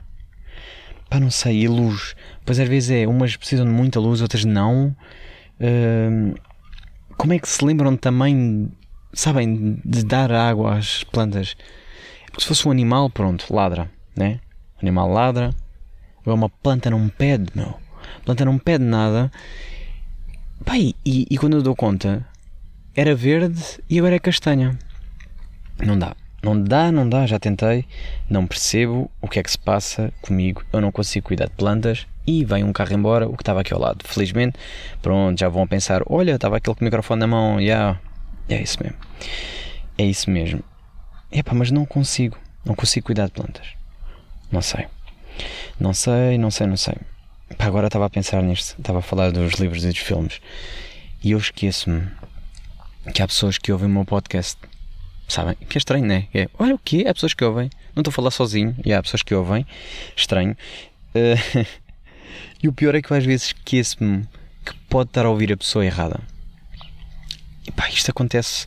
Pá, 1.09 1.19
não 1.19 1.31
sei, 1.31 1.63
e 1.63 1.67
luz. 1.67 2.15
Pois 2.45 2.59
às 2.59 2.67
vezes 2.67 2.91
é, 2.91 3.07
umas 3.07 3.35
precisam 3.35 3.65
de 3.65 3.71
muita 3.71 3.99
luz, 3.99 4.21
outras 4.21 4.45
não. 4.45 4.95
Uh, 5.59 6.35
como 7.17 7.33
é 7.33 7.39
que 7.39 7.49
se 7.49 7.65
lembram 7.65 7.97
também, 7.97 8.71
sabem, 9.11 9.81
de 9.83 10.03
dar 10.05 10.31
água 10.31 10.77
às 10.77 11.03
plantas? 11.03 11.55
É 12.23 12.25
porque 12.27 12.41
se 12.41 12.47
fosse 12.47 12.67
um 12.67 12.71
animal, 12.71 13.09
pronto, 13.09 13.51
ladra, 13.53 13.89
né? 14.15 14.39
O 14.77 14.81
animal 14.81 15.09
ladra. 15.09 15.49
Agora 16.21 16.35
uma 16.35 16.49
planta 16.49 16.89
não 16.89 17.09
pede, 17.09 17.47
meu. 17.55 17.79
A 18.17 18.25
planta 18.25 18.45
não 18.45 18.59
pede 18.59 18.83
nada. 18.83 19.31
Pá, 20.63 20.77
e, 20.77 20.95
e 21.03 21.37
quando 21.37 21.57
eu 21.57 21.63
dou 21.63 21.75
conta, 21.75 22.25
era 22.95 23.15
verde 23.15 23.79
e 23.89 23.97
agora 23.97 24.15
é 24.15 24.19
castanha. 24.19 24.77
Não 25.83 25.97
dá. 25.97 26.15
Não 26.41 26.61
dá, 26.61 26.91
não 26.91 27.07
dá, 27.07 27.25
já 27.25 27.37
tentei, 27.37 27.85
não 28.29 28.47
percebo 28.47 29.11
o 29.21 29.27
que 29.27 29.39
é 29.39 29.43
que 29.43 29.51
se 29.51 29.59
passa 29.59 30.13
comigo, 30.21 30.63
eu 30.71 30.79
não 30.79 30.91
consigo 30.91 31.27
cuidar 31.27 31.45
de 31.45 31.55
plantas 31.55 32.07
e 32.25 32.45
vem 32.45 32.63
um 32.63 32.71
carro 32.71 32.93
embora, 32.93 33.27
o 33.27 33.35
que 33.35 33.41
estava 33.41 33.61
aqui 33.61 33.73
ao 33.73 33.79
lado. 33.79 34.05
Felizmente, 34.05 34.57
pronto, 35.01 35.39
já 35.39 35.49
vão 35.49 35.67
pensar: 35.67 36.01
olha, 36.05 36.35
estava 36.35 36.57
aquele 36.57 36.75
com 36.75 36.81
o 36.81 36.85
microfone 36.85 37.19
na 37.19 37.27
mão, 37.27 37.55
já. 37.55 37.59
Yeah. 37.61 37.99
É 38.49 38.61
isso 38.61 38.81
mesmo. 38.81 38.97
É 39.97 40.03
isso 40.05 40.31
mesmo. 40.31 40.63
Epá, 41.31 41.53
mas 41.53 41.69
não 41.71 41.85
consigo, 41.85 42.37
não 42.65 42.73
consigo 42.73 43.05
cuidar 43.05 43.25
de 43.25 43.31
plantas. 43.31 43.67
Não 44.51 44.61
sei. 44.61 44.87
Não 45.79 45.93
sei, 45.93 46.37
não 46.37 46.49
sei, 46.49 46.67
não 46.67 46.77
sei. 46.77 46.95
Pá, 47.57 47.65
agora 47.65 47.87
estava 47.87 48.05
a 48.05 48.09
pensar 48.09 48.41
nisto, 48.41 48.75
estava 48.79 48.99
a 48.99 49.01
falar 49.01 49.31
dos 49.31 49.53
livros 49.53 49.83
e 49.83 49.87
dos 49.87 49.97
filmes 49.97 50.39
e 51.23 51.31
eu 51.31 51.37
esqueço-me 51.37 52.07
que 53.13 53.21
há 53.21 53.27
pessoas 53.27 53.57
que 53.57 53.71
ouvem 53.71 53.87
o 53.87 53.91
meu 53.91 54.05
podcast 54.05 54.57
Sabem? 55.29 55.55
Que 55.55 55.77
é 55.77 55.79
estranho, 55.79 56.05
né? 56.05 56.27
É, 56.33 56.49
olha 56.57 56.73
o 56.73 56.79
quê? 56.79 57.05
Há 57.07 57.13
pessoas 57.13 57.35
que 57.35 57.45
ouvem. 57.45 57.69
Não 57.95 58.01
estou 58.01 58.11
a 58.11 58.13
falar 58.13 58.31
sozinho. 58.31 58.75
E 58.83 58.91
há 58.91 59.01
pessoas 59.01 59.21
que 59.21 59.33
ouvem. 59.33 59.65
Estranho. 60.15 60.57
Uh, 61.13 61.65
e 62.63 62.67
o 62.67 62.73
pior 62.73 62.95
é 62.95 63.01
que 63.01 63.11
eu 63.11 63.15
às 63.15 63.23
vezes 63.23 63.47
esqueço-me 63.47 64.27
que 64.65 64.73
pode 64.89 65.11
estar 65.11 65.27
a 65.27 65.29
ouvir 65.29 65.53
a 65.53 65.57
pessoa 65.57 65.85
errada. 65.85 66.19
E 67.67 67.71
pá, 67.71 67.87
isto 67.89 68.09
acontece. 68.09 68.65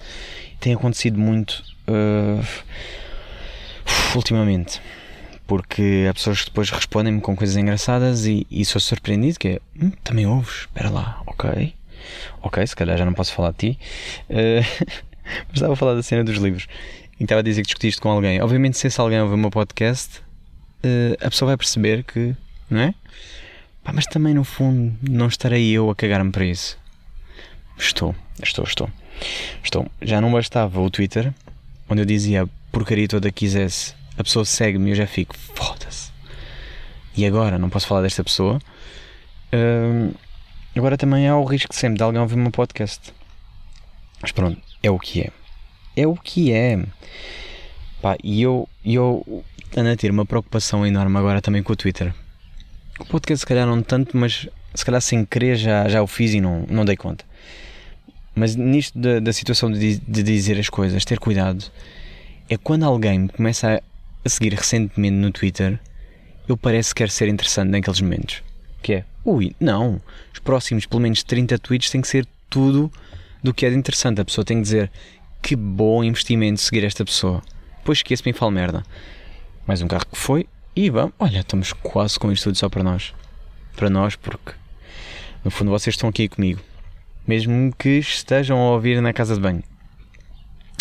Tem 0.60 0.72
acontecido 0.72 1.18
muito. 1.18 1.64
Uh, 1.88 2.46
ultimamente. 4.14 4.80
Porque 5.48 6.06
há 6.08 6.14
pessoas 6.14 6.42
que 6.42 6.46
depois 6.46 6.70
respondem-me 6.70 7.20
com 7.20 7.34
coisas 7.34 7.56
engraçadas 7.56 8.24
e, 8.24 8.46
e 8.48 8.64
sou 8.64 8.80
surpreendido 8.80 9.36
que 9.36 9.48
é, 9.48 9.60
hum, 9.76 9.90
também 10.04 10.26
ouves? 10.26 10.60
Espera 10.60 10.88
lá, 10.90 11.20
ok. 11.26 11.74
Ok, 12.40 12.64
se 12.64 12.76
calhar 12.76 12.96
já 12.96 13.04
não 13.04 13.12
posso 13.14 13.34
falar 13.34 13.50
de 13.50 13.72
ti. 13.72 13.78
Uh, 14.30 15.02
Mas 15.24 15.54
estava 15.54 15.72
a 15.72 15.76
falar 15.76 15.94
da 15.94 16.02
cena 16.02 16.24
dos 16.24 16.36
livros 16.36 16.66
e 17.18 17.22
estava 17.22 17.40
a 17.40 17.42
dizer 17.42 17.62
que 17.62 17.68
discutiste 17.68 18.00
com 18.00 18.10
alguém. 18.10 18.40
Obviamente, 18.42 18.78
se 18.78 18.86
esse 18.86 19.00
alguém 19.00 19.20
ouvir 19.20 19.34
o 19.34 19.38
meu 19.38 19.50
podcast, 19.50 20.18
uh, 20.18 21.16
a 21.20 21.30
pessoa 21.30 21.50
vai 21.50 21.56
perceber 21.56 22.04
que, 22.04 22.34
não 22.68 22.80
é? 22.80 22.94
Pá, 23.84 23.92
mas 23.92 24.06
também, 24.06 24.34
no 24.34 24.44
fundo, 24.44 24.96
não 25.08 25.26
estarei 25.26 25.70
eu 25.70 25.90
a 25.90 25.94
cagar-me 25.94 26.30
para 26.30 26.44
isso. 26.44 26.78
Estou, 27.78 28.14
estou, 28.42 28.64
estou. 28.64 28.90
Estou. 29.62 29.90
Já 30.00 30.20
não 30.20 30.32
bastava 30.32 30.80
o 30.80 30.90
Twitter, 30.90 31.32
onde 31.88 32.02
eu 32.02 32.06
dizia 32.06 32.42
a 32.42 32.46
porcaria 32.70 33.08
toda 33.08 33.30
que 33.30 33.40
quisesse, 33.40 33.94
a 34.16 34.24
pessoa 34.24 34.44
segue-me 34.44 34.88
e 34.88 34.92
eu 34.92 34.96
já 34.96 35.06
fico, 35.06 35.36
foda-se. 35.36 36.10
E 37.16 37.26
agora, 37.26 37.58
não 37.58 37.68
posso 37.68 37.86
falar 37.86 38.02
desta 38.02 38.24
pessoa. 38.24 38.58
Uh, 39.52 40.14
agora 40.74 40.96
também 40.96 41.28
há 41.28 41.36
o 41.36 41.44
risco 41.44 41.74
sempre 41.74 41.98
de 41.98 42.02
alguém 42.02 42.20
ouvir 42.20 42.34
o 42.34 42.38
meu 42.38 42.50
podcast. 42.50 43.12
Mas 44.20 44.32
pronto, 44.32 44.60
é 44.82 44.90
o 44.90 44.98
que 44.98 45.22
é. 45.22 45.30
É 45.96 46.06
o 46.06 46.14
que 46.14 46.52
é. 46.52 46.82
Pá, 48.00 48.16
e 48.22 48.42
eu, 48.42 48.68
eu 48.84 49.44
ando 49.76 49.90
a 49.90 49.96
ter 49.96 50.10
uma 50.10 50.26
preocupação 50.26 50.86
enorme 50.86 51.16
agora 51.18 51.40
também 51.40 51.62
com 51.62 51.72
o 51.72 51.76
Twitter. 51.76 52.12
O 52.98 53.04
podcast 53.06 53.40
se 53.40 53.46
calhar 53.46 53.66
não 53.66 53.82
tanto, 53.82 54.16
mas 54.16 54.48
se 54.74 54.84
calhar 54.84 55.00
sem 55.00 55.24
querer 55.24 55.56
já, 55.56 55.88
já 55.88 56.02
o 56.02 56.06
fiz 56.06 56.34
e 56.34 56.40
não, 56.40 56.66
não 56.68 56.84
dei 56.84 56.96
conta. 56.96 57.24
Mas 58.34 58.56
nisto 58.56 58.98
da, 58.98 59.20
da 59.20 59.32
situação 59.32 59.70
de, 59.70 59.98
de 59.98 60.22
dizer 60.22 60.58
as 60.58 60.68
coisas, 60.68 61.04
ter 61.04 61.18
cuidado, 61.18 61.64
é 62.48 62.56
quando 62.56 62.84
alguém 62.84 63.20
me 63.20 63.28
começa 63.28 63.82
a, 64.24 64.28
seguir 64.28 64.54
recentemente 64.54 65.14
no 65.14 65.30
Twitter, 65.30 65.78
eu 66.48 66.56
parece 66.56 66.94
que 66.94 67.02
quer 67.02 67.10
ser 67.10 67.28
interessante 67.28 67.70
naqueles 67.70 68.00
momentos. 68.00 68.42
Que 68.82 68.94
é, 68.94 69.04
ui, 69.24 69.54
não, 69.60 70.00
os 70.32 70.38
próximos 70.38 70.86
pelo 70.86 71.02
menos 71.02 71.22
30 71.22 71.58
tweets 71.58 71.90
têm 71.90 72.00
que 72.00 72.08
ser 72.08 72.26
tudo 72.48 72.90
do 73.42 73.52
que 73.52 73.66
é 73.66 73.70
de 73.70 73.76
interessante. 73.76 74.20
A 74.20 74.24
pessoa 74.24 74.44
tem 74.44 74.58
que 74.58 74.62
dizer 74.62 74.90
que 75.40 75.56
bom 75.56 76.04
investimento 76.04 76.60
seguir 76.60 76.84
esta 76.84 77.04
pessoa. 77.04 77.42
Depois 77.78 77.98
esqueço-me 77.98 78.30
e 78.30 78.32
falo 78.32 78.52
merda. 78.52 78.82
Mais 79.66 79.82
um 79.82 79.88
carro 79.88 80.06
que 80.06 80.16
foi 80.16 80.46
e 80.74 80.88
vamos. 80.88 81.12
Olha, 81.18 81.40
estamos 81.40 81.72
quase 81.72 82.18
com 82.18 82.30
isto 82.30 82.44
tudo 82.44 82.56
só 82.56 82.68
para 82.68 82.82
nós. 82.82 83.12
Para 83.74 83.90
nós, 83.90 84.16
porque 84.16 84.52
no 85.44 85.50
fundo 85.50 85.70
vocês 85.70 85.94
estão 85.94 86.08
aqui 86.08 86.28
comigo. 86.28 86.60
Mesmo 87.26 87.72
que 87.76 87.98
estejam 87.98 88.58
a 88.58 88.70
ouvir 88.72 89.00
na 89.02 89.12
casa 89.12 89.34
de 89.34 89.40
banho. 89.40 89.62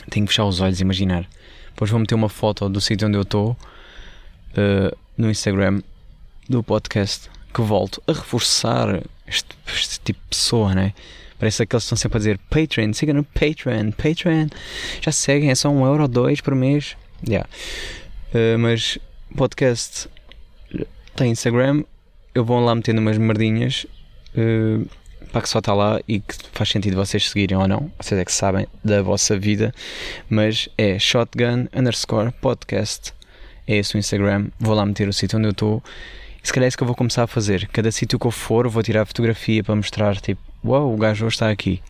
Tenho 0.10 0.26
que 0.26 0.32
fechar 0.32 0.46
os 0.46 0.62
olhos 0.62 0.80
e 0.80 0.84
imaginar. 0.84 1.28
Depois 1.70 1.90
vou 1.90 2.00
meter 2.00 2.16
uma 2.16 2.30
foto 2.30 2.70
do 2.70 2.80
sítio 2.82 3.08
onde 3.08 3.18
eu 3.18 3.24
estou 3.24 3.52
uh, 3.52 4.98
no 5.18 5.30
Instagram 5.30 5.82
do 6.48 6.64
podcast 6.64 7.30
que 7.54 7.62
volto 7.62 8.02
a 8.08 8.14
reforçar 8.14 9.02
este, 9.28 9.56
este 9.68 10.00
tipo 10.00 10.20
de 10.20 10.28
pessoa, 10.30 10.74
né? 10.74 10.94
Parece 11.42 11.66
que 11.66 11.76
eles 11.76 11.86
estão 11.86 11.98
sempre 11.98 12.18
a 12.18 12.20
dizer 12.20 12.40
Patreon, 12.52 12.94
siga 12.94 13.16
no 13.16 13.24
Patreon, 13.24 13.90
Patreon. 13.94 14.48
Já 15.02 15.12
seguem, 15.12 15.50
é 15.50 15.56
só 15.56 15.70
um 15.70 15.84
euro 15.84 16.04
ou 16.04 16.08
dois 16.08 16.40
por 16.40 16.54
mês. 16.54 16.96
Yeah. 17.28 17.50
Uh, 18.32 18.60
mas 18.60 19.00
podcast 19.36 20.08
tem 21.16 21.32
Instagram, 21.32 21.84
eu 22.36 22.46
vou 22.46 22.60
lá 22.60 22.76
metendo 22.76 23.02
umas 23.02 23.18
merdinhas 23.18 23.88
uh, 24.36 24.88
para 25.32 25.42
que 25.42 25.50
só 25.50 25.58
está 25.58 25.74
lá 25.74 26.00
e 26.08 26.20
que 26.20 26.36
faz 26.52 26.70
sentido 26.70 26.96
vocês 26.96 27.28
seguirem 27.28 27.58
ou 27.58 27.68
não. 27.68 27.92
Vocês 28.00 28.22
é 28.22 28.24
que 28.24 28.32
sabem 28.32 28.68
da 28.86 29.02
vossa 29.02 29.36
vida. 29.36 29.74
Mas 30.30 30.70
é 30.78 31.00
shotgun 31.00 31.68
underscore 31.74 32.32
podcast. 32.34 33.16
É 33.66 33.78
esse 33.78 33.96
o 33.96 33.98
Instagram. 33.98 34.50
Vou 34.60 34.76
lá 34.76 34.86
meter 34.86 35.10
o 35.10 35.14
sítio 35.14 35.40
onde 35.40 35.48
eu 35.48 35.54
estou. 35.54 35.84
Se 36.44 36.54
calhar 36.54 36.66
é 36.66 36.68
isso 36.68 36.78
que 36.78 36.84
eu 36.84 36.88
vou 36.88 36.96
começar 36.96 37.24
a 37.24 37.28
fazer. 37.28 37.68
Cada 37.70 37.92
sítio 37.92 38.20
que 38.20 38.28
eu 38.28 38.32
for, 38.32 38.68
vou 38.68 38.84
tirar 38.84 39.08
fotografia 39.08 39.64
para 39.64 39.76
mostrar, 39.76 40.22
tipo, 40.22 40.51
uau, 40.64 40.94
o 40.94 40.98
gajo 40.98 41.26
hoje 41.26 41.36
está 41.36 41.50
aqui. 41.50 41.82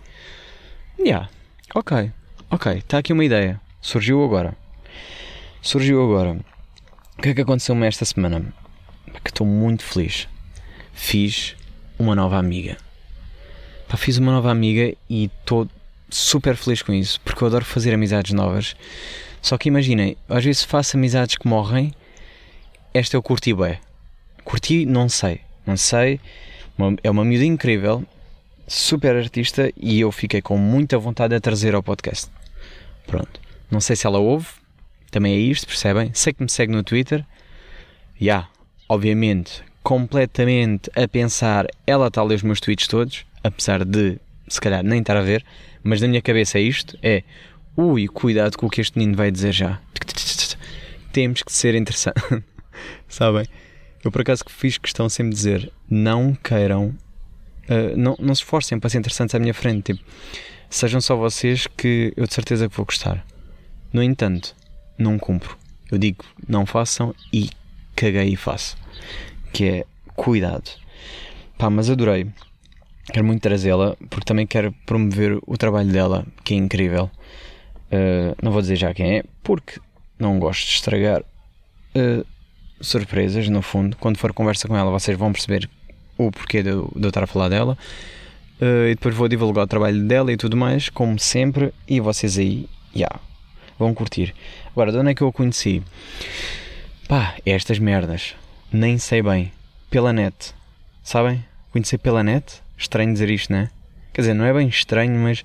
Yeah, 1.00 1.30
ok, 1.76 2.12
ok, 2.50 2.78
está 2.78 2.98
aqui 2.98 3.14
uma 3.14 3.26
ideia. 3.26 3.60
Surgiu 3.82 4.24
agora. 4.24 4.56
Surgiu 5.62 6.04
agora. 6.04 6.40
O 7.18 7.22
que 7.22 7.30
é 7.30 7.34
que 7.34 7.42
aconteceu-me 7.42 7.86
esta 7.86 8.06
semana? 8.06 8.54
Que 9.24 9.30
estou 9.30 9.46
muito 9.46 9.84
feliz. 9.84 10.28
Fiz 10.94 11.56
uma 12.00 12.16
nova 12.16 12.38
amiga. 12.38 12.78
Pá, 13.88 13.98
fiz 13.98 14.18
uma 14.18 14.32
nova 14.32 14.50
amiga 14.52 14.96
e 15.10 15.26
estou 15.26 15.68
super 16.10 16.56
feliz 16.56 16.82
com 16.82 16.94
isso, 16.94 17.20
porque 17.22 17.44
eu 17.44 17.48
adoro 17.48 17.66
fazer 17.66 17.94
amizades 17.94 18.34
novas. 18.34 18.76
Só 19.42 19.58
que 19.58 19.70
imaginem, 19.70 20.16
às 20.30 20.44
vezes 20.44 20.64
faço 20.64 20.98
amizades 20.98 21.36
que 21.36 21.48
morrem. 21.48 21.94
Esta 22.94 23.18
eu 23.18 23.24
curti 23.24 23.54
bem. 23.54 23.80
Curti, 24.44 24.86
não 24.86 25.10
sei. 25.10 25.42
Não 25.66 25.78
sei. 25.78 26.20
é 27.04 27.10
uma 27.10 27.26
miúda 27.26 27.46
incrível 27.46 28.06
super 28.68 29.16
artista 29.16 29.72
e 29.76 30.00
eu 30.00 30.12
fiquei 30.12 30.42
com 30.42 30.58
muita 30.58 30.98
vontade 30.98 31.34
de 31.34 31.40
trazer 31.40 31.76
ao 31.76 31.84
podcast. 31.84 32.30
Pronto. 33.06 33.40
Não 33.70 33.80
sei 33.80 33.96
se 33.96 34.06
ela 34.06 34.20
ouve, 34.20 34.48
também 35.10 35.34
é 35.34 35.38
isto, 35.38 35.68
percebem? 35.68 36.12
Sei 36.14 36.34
que 36.34 36.44
me 36.44 36.50
segue 36.50 36.72
no 36.72 36.84
Twitter. 36.84 37.26
Já, 38.16 38.26
yeah, 38.26 38.50
obviamente, 38.88 39.64
completamente 39.84 40.90
a 40.96 41.08
pensar, 41.08 41.68
ela 41.88 42.08
está 42.08 42.22
a 42.22 42.24
ler 42.24 42.36
os 42.36 42.44
meus 42.44 42.60
tweets 42.60 42.88
todos, 42.88 43.26
apesar 43.44 43.84
de, 43.84 44.20
se 44.48 44.62
calhar, 44.62 44.84
nem 44.84 45.00
estar 45.00 45.18
a 45.18 45.22
ver, 45.22 45.44
mas 45.84 46.02
na 46.02 46.08
minha 46.08 46.22
cabeça 46.22 46.60
é 46.60 46.62
isto, 46.62 46.98
é 47.02 47.24
ui, 47.76 48.08
cuidado 48.08 48.58
com 48.58 48.68
o 48.68 48.70
que 48.70 48.82
este 48.82 48.98
menino 48.98 49.18
vai 49.18 49.32
dizer 49.32 49.52
já. 49.52 49.80
Temos 51.12 51.44
que 51.44 51.52
ser 51.52 51.76
interessante. 51.76 52.22
Sabem? 53.08 53.46
Eu 54.04 54.12
por 54.12 54.22
acaso 54.22 54.44
que 54.46 54.52
fiz 54.52 54.78
questão 54.78 55.10
sempre 55.10 55.34
dizer, 55.34 55.72
não 55.90 56.34
queiram 56.34 56.96
uh, 57.72 57.98
não, 57.98 58.16
não 58.20 58.36
se 58.36 58.42
esforcem 58.42 58.80
para 58.80 58.90
ser 58.90 59.00
interessantes 59.00 59.34
à 59.34 59.40
minha 59.40 59.54
frente. 59.54 59.94
Tipo, 59.94 60.04
sejam 60.70 61.02
só 61.02 61.16
vocês 61.16 61.66
que 61.66 62.14
eu 62.16 62.28
de 62.28 62.34
certeza 62.34 62.70
que 62.70 62.76
vou 62.76 62.86
gostar. 62.86 63.26
No 63.94 64.04
entanto, 64.04 64.56
não 64.98 65.18
cumpro. 65.18 65.58
Eu 65.92 65.98
digo, 65.98 66.24
não 66.48 66.66
façam 66.66 67.16
e 67.34 67.50
caguei 67.96 68.30
e 68.30 68.36
faço. 68.36 68.78
Que 69.52 69.66
é 69.66 69.86
cuidado. 70.16 70.70
Pá, 71.58 71.70
mas 71.70 71.90
adorei. 71.90 72.28
Quero 73.12 73.26
muito 73.26 73.42
trazê-la 73.42 73.96
porque 74.10 74.26
também 74.26 74.48
quero 74.48 74.72
promover 74.86 75.40
o 75.46 75.58
trabalho 75.58 75.92
dela, 75.92 76.26
que 76.44 76.54
é 76.54 76.58
incrível. 76.58 77.10
Uh, 77.88 78.36
não 78.42 78.52
vou 78.52 78.62
dizer 78.62 78.78
já 78.78 78.94
quem 78.94 79.18
é, 79.18 79.24
porque 79.44 79.82
não 80.18 80.40
gosto 80.40 80.66
de 80.66 80.76
estragar 80.76 81.22
uh, 81.22 82.26
surpresas, 82.80 83.50
no 83.50 83.62
fundo. 83.62 83.98
Quando 83.98 84.18
for 84.18 84.32
conversa 84.32 84.68
com 84.68 84.78
ela, 84.78 84.90
vocês 84.92 85.18
vão 85.18 85.34
perceber 85.34 85.70
o 86.18 86.32
porquê 86.32 86.64
de, 86.64 86.72
de 86.72 87.04
eu 87.04 87.10
estar 87.10 87.24
a 87.24 87.28
falar 87.28 87.50
dela. 87.50 87.78
Uh, 88.62 88.90
e 88.90 88.96
depois 88.96 89.16
vou 89.16 89.28
divulgar 89.28 89.64
o 89.64 89.68
trabalho 89.68 90.04
dela 90.08 90.32
e 90.32 90.38
tudo 90.38 90.56
mais, 90.56 90.90
como 90.90 91.18
sempre. 91.18 91.74
E 91.88 92.00
vocês 92.00 92.38
aí, 92.38 92.70
já, 92.94 93.00
yeah, 93.00 93.20
vão 93.80 93.94
curtir. 93.94 94.36
Agora, 94.72 94.92
de 94.92 94.98
onde 94.98 95.12
é 95.12 95.16
que 95.16 95.22
eu 95.22 95.28
a 95.28 95.34
conheci? 95.34 95.82
Pá, 97.08 97.36
estas 97.46 97.80
merdas. 97.80 98.36
Nem 98.72 98.98
sei 98.98 99.22
bem. 99.22 99.52
Pela 99.90 100.14
net. 100.14 100.54
Sabem? 101.04 101.44
Conhecer 101.72 101.98
pela 101.98 102.24
net? 102.24 102.62
Estranho 102.78 103.14
dizer 103.14 103.30
isto, 103.30 103.52
né? 103.52 103.70
Quer 104.14 104.22
dizer, 104.22 104.34
não 104.34 104.46
é 104.46 104.54
bem 104.54 104.68
estranho, 104.68 105.18
mas 105.20 105.44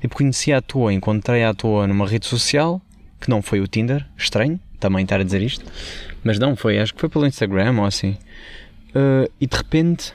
tipo, 0.00 0.16
conheci 0.16 0.52
à 0.52 0.60
toa, 0.60 0.92
encontrei 0.92 1.44
à 1.44 1.54
toa 1.54 1.86
numa 1.86 2.06
rede 2.06 2.26
social, 2.26 2.80
que 3.20 3.30
não 3.30 3.40
foi 3.40 3.60
o 3.60 3.66
Tinder. 3.66 4.06
Estranho 4.16 4.60
também 4.80 5.04
estar 5.04 5.20
a 5.20 5.24
dizer 5.24 5.42
isto. 5.42 5.64
Mas 6.24 6.38
não, 6.38 6.56
foi, 6.56 6.78
acho 6.78 6.94
que 6.94 7.00
foi 7.00 7.08
pelo 7.08 7.26
Instagram 7.26 7.78
ou 7.78 7.84
assim. 7.84 8.16
Uh, 8.90 9.30
e 9.40 9.46
de 9.46 9.56
repente, 9.56 10.12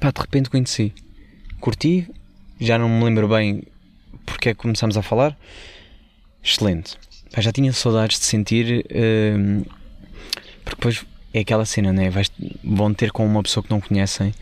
pá, 0.00 0.10
de 0.10 0.20
repente 0.20 0.50
conheci. 0.50 0.92
Curti, 1.60 2.08
já 2.60 2.78
não 2.78 2.88
me 2.88 3.04
lembro 3.04 3.28
bem 3.28 3.62
porque 4.26 4.50
é 4.50 4.54
que 4.54 4.60
começámos 4.60 4.96
a 4.96 5.02
falar. 5.02 5.36
Excelente, 6.42 6.96
pá, 7.32 7.40
já 7.40 7.52
tinha 7.52 7.72
saudades 7.72 8.18
de 8.18 8.24
sentir. 8.24 8.84
Uh, 8.90 9.64
porque 10.64 10.76
depois 10.76 11.04
é 11.32 11.40
aquela 11.40 11.64
cena, 11.64 11.92
né? 11.92 12.10
Vais, 12.10 12.30
vão 12.62 12.94
ter 12.94 13.12
com 13.12 13.26
uma 13.26 13.42
pessoa 13.42 13.62
que 13.62 13.70
não 13.70 13.80
conhecem 13.80 14.34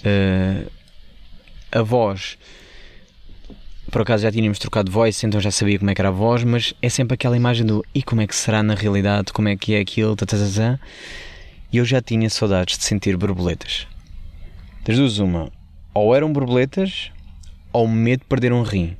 uh, 0.00 0.70
a 1.70 1.82
voz. 1.82 2.38
Por 3.90 4.02
acaso 4.02 4.22
já 4.22 4.32
tínhamos 4.32 4.58
trocado 4.58 4.90
voice, 4.90 5.26
então 5.26 5.40
já 5.40 5.50
sabia 5.50 5.78
como 5.78 5.90
é 5.90 5.94
que 5.94 6.00
era 6.00 6.08
a 6.08 6.12
voz, 6.12 6.42
mas 6.42 6.74
é 6.80 6.88
sempre 6.88 7.14
aquela 7.14 7.36
imagem 7.36 7.66
do 7.66 7.84
e 7.94 8.02
como 8.02 8.20
é 8.20 8.26
que 8.26 8.34
será 8.34 8.62
na 8.62 8.74
realidade, 8.74 9.32
como 9.32 9.48
é 9.48 9.56
que 9.56 9.74
é 9.74 9.80
aquilo, 9.80 10.16
tá, 10.16 10.24
tá, 10.24 10.36
tá. 10.36 10.80
E 11.74 11.78
eu 11.78 11.84
já 11.84 12.00
tinha 12.00 12.30
saudades 12.30 12.78
de 12.78 12.84
sentir 12.84 13.16
borboletas. 13.16 13.88
Das 14.84 14.96
duas, 14.96 15.18
uma, 15.18 15.50
ou 15.92 16.14
eram 16.14 16.32
borboletas 16.32 17.10
ou 17.72 17.88
medo 17.88 18.20
de 18.20 18.26
perder 18.26 18.52
um 18.52 18.62
rim. 18.62 18.96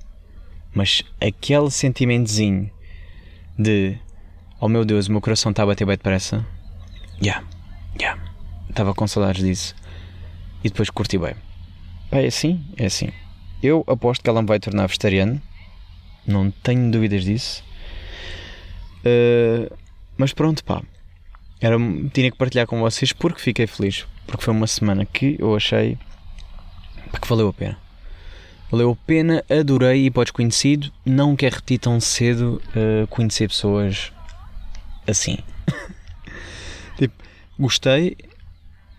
Mas 0.74 1.04
aquele 1.20 1.70
sentimentozinho 1.70 2.68
de 3.56 3.96
oh 4.60 4.68
meu 4.68 4.84
Deus, 4.84 5.06
o 5.06 5.12
meu 5.12 5.20
coração 5.20 5.50
está 5.50 5.62
a 5.62 5.66
bater 5.66 5.86
bem 5.86 5.96
depressa. 5.96 6.44
Yeah. 7.22 7.46
Yeah. 7.96 8.20
Estava 8.68 8.92
com 8.92 9.06
saudades 9.06 9.44
disso. 9.44 9.76
E 10.64 10.68
depois 10.68 10.90
curti 10.90 11.16
bem. 11.16 11.36
Pá, 12.10 12.18
é 12.18 12.26
assim, 12.26 12.60
é 12.76 12.86
assim. 12.86 13.10
Eu 13.62 13.84
aposto 13.86 14.20
que 14.20 14.28
ela 14.28 14.42
me 14.42 14.48
vai 14.48 14.58
tornar 14.58 14.88
vegetariano. 14.88 15.40
Não 16.26 16.50
tenho 16.50 16.90
dúvidas 16.90 17.22
disso. 17.22 17.62
Uh, 19.06 19.72
mas 20.18 20.32
pronto, 20.32 20.64
pá. 20.64 20.82
Era, 21.64 21.78
tinha 22.12 22.30
que 22.30 22.36
partilhar 22.36 22.66
com 22.66 22.78
vocês 22.78 23.10
porque 23.14 23.40
fiquei 23.40 23.66
feliz. 23.66 24.04
Porque 24.26 24.44
foi 24.44 24.52
uma 24.52 24.66
semana 24.66 25.06
que 25.06 25.36
eu 25.38 25.56
achei 25.56 25.96
que 27.22 27.26
valeu 27.26 27.48
a 27.48 27.54
pena. 27.54 27.78
Valeu 28.70 28.90
a 28.90 29.06
pena, 29.06 29.42
adorei 29.48 30.04
e 30.04 30.10
podes 30.10 30.30
conhecido. 30.30 30.92
Não 31.06 31.34
quero 31.34 31.54
repetir 31.54 31.78
tão 31.78 31.98
cedo 32.00 32.60
uh, 32.68 33.06
conhecer 33.06 33.48
pessoas 33.48 34.12
assim. 35.08 35.38
tipo, 36.98 37.14
gostei, 37.58 38.14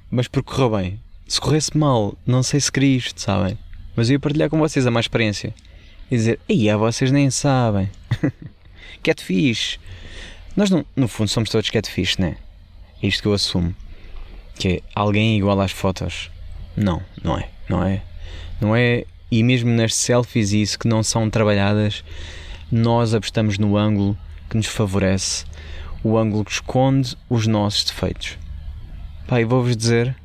mas 0.10 0.28
porque 0.28 0.52
correu 0.52 0.72
bem. 0.72 1.00
Se 1.28 1.40
corresse 1.40 1.78
mal, 1.78 2.18
não 2.26 2.42
sei 2.42 2.60
se 2.60 2.72
queria 2.72 2.98
isto, 2.98 3.22
sabem? 3.22 3.60
Mas 3.96 4.10
eu 4.10 4.14
ia 4.14 4.20
partilhar 4.20 4.50
com 4.50 4.58
vocês 4.58 4.88
a 4.88 4.92
má 4.92 5.00
experiência. 5.00 5.54
E 6.10 6.16
dizer, 6.16 6.40
aí 6.50 6.76
vocês 6.78 7.12
nem 7.12 7.30
sabem. 7.30 7.92
catfish. 9.04 9.80
Nós, 10.56 10.72
não, 10.72 10.84
no 10.96 11.08
fundo, 11.08 11.28
somos 11.28 11.52
todos 11.52 11.70
catfish, 11.70 12.18
né? 12.18 12.38
É 12.40 12.45
isto 13.08 13.22
que 13.22 13.28
eu 13.28 13.34
assumo. 13.34 13.74
Que 14.56 14.68
é 14.68 14.82
alguém 14.94 15.38
igual 15.38 15.60
às 15.60 15.72
fotos. 15.72 16.30
Não, 16.76 17.02
não 17.24 17.38
é. 17.38 17.50
Não 17.70 17.84
é. 17.84 18.02
Não 18.60 18.76
é. 18.76 19.06
E 19.32 19.44
mesmo 19.44 19.70
nas 19.70 19.94
selfies 19.94 20.54
e 20.54 20.62
isso 20.62 20.80
que 20.80 20.88
não 20.88 21.04
são 21.04 21.30
trabalhadas, 21.30 22.04
nós 22.72 23.14
apostamos 23.14 23.58
no 23.58 23.78
ângulo 23.78 24.18
que 24.50 24.58
nos 24.58 24.68
favorece 24.68 25.46
o 26.04 26.18
ângulo 26.18 26.46
que 26.46 26.52
esconde 26.52 27.18
os 27.30 27.48
nossos 27.48 27.84
defeitos. 27.84 28.38
Pá, 29.28 29.42
e 29.42 29.44
vou-vos 29.44 29.76
dizer, 29.76 30.16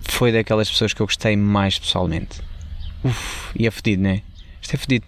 foi 0.00 0.32
daquelas 0.32 0.68
pessoas 0.68 0.92
que 0.92 1.00
eu 1.00 1.06
gostei 1.06 1.36
mais 1.36 1.78
pessoalmente. 1.78 2.40
Uf, 3.04 3.50
e 3.54 3.66
é 3.66 3.70
fedido, 3.70 4.02
né? 4.02 4.22
Isto 4.60 4.74
é 4.74 4.76
fedido. 4.76 5.06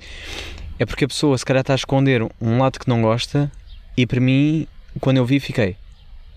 É 0.78 0.86
porque 0.86 1.04
a 1.04 1.08
pessoa 1.08 1.36
se 1.36 1.44
calhar 1.44 1.62
está 1.62 1.72
a 1.72 1.76
esconder 1.76 2.22
um 2.40 2.58
lado 2.58 2.78
que 2.78 2.88
não 2.88 3.02
gosta 3.02 3.50
e 3.96 4.06
para 4.06 4.20
mim, 4.20 4.66
quando 5.00 5.18
eu 5.18 5.26
vi, 5.26 5.38
fiquei: 5.38 5.76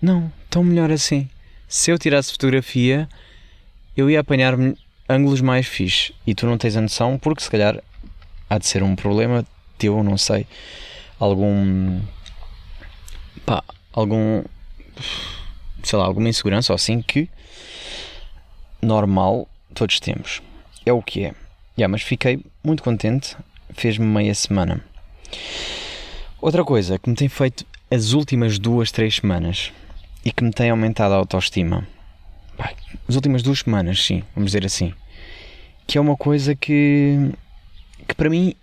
não, 0.00 0.32
tão 0.48 0.62
melhor 0.62 0.90
assim. 0.90 1.28
Se 1.66 1.90
eu 1.90 1.98
tirasse 1.98 2.32
fotografia, 2.32 3.08
eu 3.96 4.08
ia 4.08 4.20
apanhar 4.20 4.54
ângulos 5.08 5.40
mais 5.40 5.66
fixes 5.66 6.12
e 6.26 6.34
tu 6.34 6.46
não 6.46 6.56
tens 6.56 6.76
a 6.76 6.80
noção 6.80 7.18
porque 7.18 7.42
se 7.42 7.50
calhar 7.50 7.82
há 8.48 8.58
de 8.58 8.66
ser 8.66 8.82
um 8.82 8.94
problema 8.94 9.44
teu, 9.76 10.02
não 10.02 10.16
sei, 10.16 10.46
algum 11.18 12.00
pá, 13.44 13.62
algum, 13.92 14.42
sei 15.82 15.98
lá, 15.98 16.04
alguma 16.04 16.28
insegurança 16.28 16.72
ou 16.72 16.76
assim 16.76 17.02
que 17.02 17.28
normal 18.80 19.48
todos 19.74 19.98
temos. 19.98 20.40
É 20.86 20.92
o 20.92 21.02
que 21.02 21.24
é. 21.24 21.34
Yeah, 21.76 21.90
mas 21.90 22.02
fiquei 22.02 22.44
muito 22.62 22.82
contente, 22.82 23.36
fez-me 23.74 24.06
meia 24.06 24.34
semana. 24.34 24.80
Outra 26.40 26.64
coisa 26.64 26.98
que 26.98 27.10
me 27.10 27.16
tem 27.16 27.28
feito 27.28 27.66
as 27.90 28.12
últimas 28.12 28.58
duas, 28.58 28.92
três 28.92 29.16
semanas 29.16 29.72
e 30.28 30.30
que 30.30 30.44
me 30.44 30.50
tem 30.50 30.68
aumentado 30.68 31.14
a 31.14 31.16
autoestima. 31.16 31.88
Pá, 32.54 32.74
as 33.08 33.14
últimas 33.14 33.42
duas 33.42 33.60
semanas, 33.60 34.04
sim, 34.04 34.22
vamos 34.34 34.50
dizer 34.50 34.66
assim. 34.66 34.92
Que 35.86 35.96
é 35.96 36.00
uma 36.00 36.18
coisa 36.18 36.54
que, 36.54 37.16
que 38.06 38.14
para 38.14 38.28
mim 38.28 38.54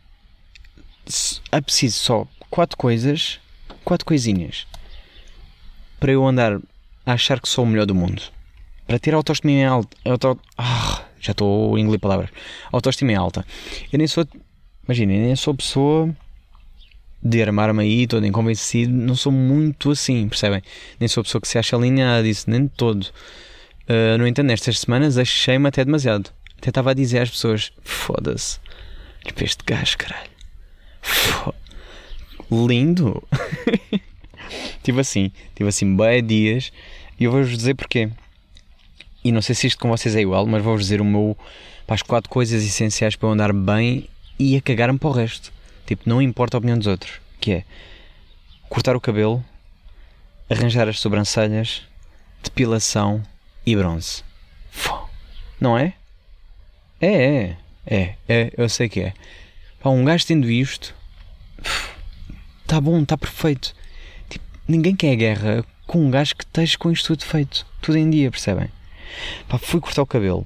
é 1.51 1.59
preciso 1.59 1.97
só 1.97 2.27
quatro 2.51 2.77
coisas, 2.77 3.39
quatro 3.83 4.05
coisinhas 4.05 4.67
para 5.99 6.11
eu 6.11 6.23
andar 6.23 6.59
a 7.03 7.13
achar 7.13 7.39
que 7.39 7.49
sou 7.49 7.63
o 7.63 7.67
melhor 7.67 7.87
do 7.87 7.95
mundo. 7.95 8.21
Para 8.85 8.99
ter 8.99 9.15
autoestima 9.15 9.67
alta. 9.67 9.97
Auto, 10.05 10.39
ah, 10.55 11.03
já 11.19 11.31
estou 11.31 11.75
a 11.75 11.79
engolir 11.79 11.99
palavras. 11.99 12.29
Autoestima 12.71 13.17
alta. 13.17 13.43
Eu 13.91 13.97
nem 13.97 14.05
sou. 14.05 14.23
Imagina, 14.83 15.13
eu 15.13 15.21
nem 15.21 15.35
sou 15.35 15.55
pessoa 15.55 16.15
de 17.25 17.41
armar-me 17.41 17.81
aí 17.81 18.07
todo 18.07 18.25
inconvencido. 18.25 18.93
Não 18.93 19.15
sou 19.15 19.31
muito 19.31 19.91
assim, 19.91 20.29
percebem? 20.29 20.61
Nem 20.99 21.07
sou 21.07 21.23
pessoa 21.23 21.41
que 21.41 21.47
se 21.47 21.57
acha 21.57 21.75
alinhada 21.75 22.23
disso, 22.23 22.49
nem 22.49 22.63
de 22.63 22.69
todo. 22.69 23.03
Uh, 23.89 24.17
no 24.17 24.27
entanto, 24.27 24.45
nestas 24.45 24.79
semanas 24.79 25.17
achei-me 25.17 25.67
até 25.67 25.83
demasiado. 25.83 26.31
Até 26.57 26.69
estava 26.69 26.91
a 26.91 26.93
dizer 26.93 27.19
às 27.19 27.29
pessoas: 27.31 27.71
foda-se. 27.83 28.59
Tipo, 29.25 29.43
este 29.43 29.63
gajo, 29.65 29.97
caralho. 29.97 30.29
Foda 31.01 31.65
Lindo. 32.51 33.23
tive 34.83 35.01
assim, 35.01 35.31
tive 35.55 35.69
assim 35.69 35.95
bem 35.95 36.23
dias 36.23 36.71
e 37.19 37.23
eu 37.23 37.31
vou-vos 37.31 37.57
dizer 37.57 37.73
porquê. 37.73 38.09
E 39.23 39.31
não 39.31 39.41
sei 39.41 39.55
se 39.55 39.67
isto 39.67 39.79
com 39.79 39.89
vocês 39.89 40.15
é 40.15 40.21
igual, 40.21 40.45
mas 40.45 40.63
vou-vos 40.63 40.83
dizer 40.83 41.01
o 41.01 41.05
meu 41.05 41.35
para 41.87 41.95
as 41.95 42.01
quatro 42.01 42.29
coisas 42.29 42.63
essenciais 42.63 43.15
para 43.15 43.27
eu 43.27 43.33
andar 43.33 43.51
bem 43.51 44.07
e 44.37 44.55
a 44.55 44.61
cagar-me 44.61 44.99
para 44.99 45.09
o 45.09 45.11
resto. 45.11 45.51
Tipo, 45.85 46.09
não 46.09 46.21
importa 46.21 46.57
a 46.57 46.59
opinião 46.59 46.77
dos 46.77 46.87
outros. 46.87 47.19
Que 47.39 47.51
é 47.51 47.63
cortar 48.69 48.95
o 48.95 49.01
cabelo, 49.01 49.43
arranjar 50.49 50.87
as 50.87 50.99
sobrancelhas, 50.99 51.83
depilação 52.43 53.23
e 53.65 53.75
bronze. 53.75 54.23
Fô. 54.71 55.07
Não 55.59 55.77
é? 55.77 55.93
É, 56.99 57.07
é, 57.13 57.57
é, 57.85 58.15
é, 58.27 58.53
eu 58.57 58.67
sei 58.69 58.89
que 58.89 59.01
é. 59.01 59.13
Pá, 59.79 59.89
um 59.89 60.03
gajo 60.03 60.25
tendo 60.25 60.49
isto, 60.49 60.95
está 62.63 62.81
bom, 62.81 63.01
está 63.01 63.17
perfeito 63.17 63.75
ninguém 64.67 64.95
quer 64.95 65.15
guerra 65.15 65.63
com 65.85 65.99
um 65.99 66.09
gajo 66.09 66.35
que 66.35 66.43
esteja 66.43 66.77
com 66.77 66.91
isto 66.91 67.07
tudo 67.07 67.23
feito, 67.23 67.65
tudo 67.81 67.97
em 67.97 68.09
dia, 68.09 68.31
percebem? 68.31 68.69
Pá, 69.47 69.57
fui 69.57 69.79
cortar 69.79 70.01
o 70.01 70.05
cabelo. 70.05 70.45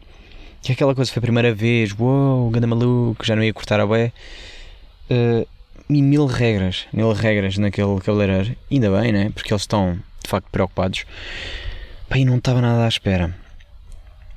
Que 0.61 0.73
aquela 0.73 0.93
coisa 0.93 1.11
foi 1.11 1.19
a 1.19 1.21
primeira 1.21 1.53
vez, 1.53 1.93
uou, 1.97 2.41
wow, 2.41 2.49
ganda 2.49 2.67
maluco, 2.67 3.25
já 3.25 3.35
não 3.35 3.43
ia 3.43 3.53
cortar 3.53 3.79
a 3.79 3.87
bué. 3.87 4.11
Uh, 5.09 5.47
e 5.89 6.01
mil 6.01 6.25
regras, 6.25 6.87
mil 6.93 7.11
regras 7.13 7.57
naquele 7.57 7.99
cabeleireiro. 7.99 8.55
Ainda 8.71 8.91
bem, 8.91 9.11
né? 9.11 9.31
Porque 9.33 9.51
eles 9.51 9.63
estão 9.63 9.99
de 10.23 10.29
facto 10.29 10.47
preocupados. 10.51 11.05
E 12.15 12.25
não 12.25 12.37
estava 12.37 12.61
nada 12.61 12.85
à 12.85 12.87
espera. 12.87 13.35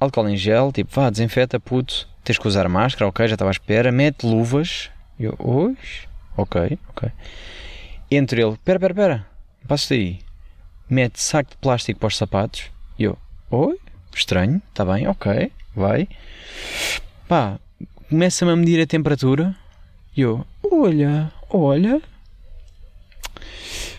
Álcool 0.00 0.28
em 0.28 0.36
gel, 0.36 0.72
tipo, 0.72 0.90
vá, 0.94 1.10
desinfeta, 1.10 1.60
puto. 1.60 2.08
Tens 2.24 2.38
que 2.38 2.48
usar 2.48 2.68
máscara, 2.68 3.08
ok, 3.08 3.26
já 3.28 3.34
estava 3.34 3.50
à 3.50 3.52
espera. 3.52 3.92
Mete 3.92 4.24
luvas. 4.24 4.90
Eu, 5.18 5.34
oi, 5.38 5.76
ok, 6.36 6.78
ok. 6.88 7.10
Entre 8.10 8.42
ele, 8.42 8.56
pera, 8.64 8.80
pera, 8.80 8.94
pera 8.94 9.32
passa 9.66 9.94
aí, 9.94 10.20
mete 10.88 11.20
saco 11.20 11.50
de 11.50 11.56
plástico 11.56 12.00
para 12.00 12.08
os 12.08 12.16
sapatos. 12.16 12.70
Eu, 12.98 13.16
oi, 13.50 13.78
estranho, 14.14 14.60
está 14.68 14.84
bem, 14.84 15.06
ok, 15.08 15.50
vai. 15.74 16.08
Pá, 17.28 17.58
começa-me 18.08 18.52
a 18.52 18.56
medir 18.56 18.80
a 18.82 18.86
temperatura. 18.86 19.56
E 20.16 20.20
eu, 20.20 20.44
olha, 20.70 21.32
olha. 21.48 22.02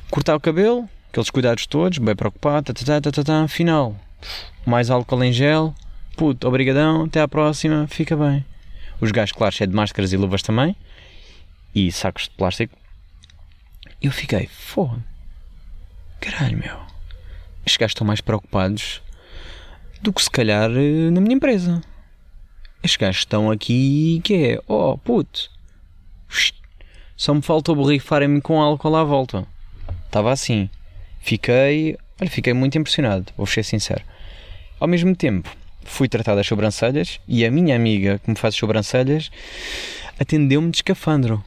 Cortar 0.10 0.36
o 0.36 0.39
cabelo, 0.39 0.88
aqueles 1.10 1.30
cuidados 1.30 1.65
todos, 1.65 1.97
bem 1.97 2.15
preocupado, 2.15 2.73
tá, 2.73 2.86
tá, 2.86 3.02
tá, 3.02 3.12
tá, 3.12 3.23
tá, 3.23 3.47
final. 3.47 3.95
Mais 4.65 4.89
álcool 4.89 5.23
em 5.23 5.34
gel, 5.34 5.73
puto, 6.15 6.47
obrigadão, 6.47 7.06
até 7.06 7.21
à 7.21 7.28
próxima, 7.28 7.88
fica 7.88 8.15
bem. 8.15 8.45
Os 9.02 9.12
gajos, 9.12 9.34
claro, 9.34 9.54
cheios 9.54 9.69
de 9.69 9.76
máscaras 9.76 10.13
e 10.13 10.17
luvas 10.17 10.41
também. 10.41 10.76
E 11.73 11.91
sacos 11.91 12.23
de 12.23 12.30
plástico. 12.32 12.78
Eu 14.02 14.12
fiquei, 14.12 14.47
foda 14.47 15.04
caralho, 16.23 16.58
meu, 16.58 16.78
estes 17.65 17.76
gajos 17.76 17.91
estão 17.91 18.08
mais 18.08 18.21
preocupados 18.21 19.02
do 20.02 20.13
que 20.13 20.23
se 20.23 20.30
calhar 20.30 20.71
eh, 20.71 21.12
na 21.12 21.19
minha 21.19 21.36
empresa. 21.36 21.82
Estes 22.82 22.95
gajos 22.95 23.19
estão 23.19 23.52
aqui 23.52 24.21
que 24.23 24.34
é, 24.34 24.60
oh 24.67 24.97
puto, 24.97 25.52
só 27.15 27.33
me 27.33 27.41
faltou 27.41 27.75
borrifarem-me 27.75 28.41
com 28.41 28.61
álcool 28.61 28.95
à 28.95 29.03
volta. 29.03 29.45
Estava 30.05 30.31
assim. 30.31 30.69
Fiquei, 31.19 31.97
olha, 32.19 32.29
fiquei 32.29 32.53
muito 32.53 32.77
impressionado, 32.77 33.31
vou 33.37 33.47
ser 33.47 33.63
sincero. 33.63 34.03
Ao 34.79 34.87
mesmo 34.87 35.15
tempo, 35.15 35.49
fui 35.85 36.09
tratar 36.09 36.35
das 36.35 36.45
sobrancelhas 36.45 37.19
e 37.27 37.45
a 37.45 37.51
minha 37.51 37.75
amiga 37.75 38.19
que 38.19 38.29
me 38.29 38.35
faz 38.35 38.55
sobrancelhas 38.55 39.31
atendeu-me 40.19 40.69
de 40.69 40.77
escafandro. 40.77 41.43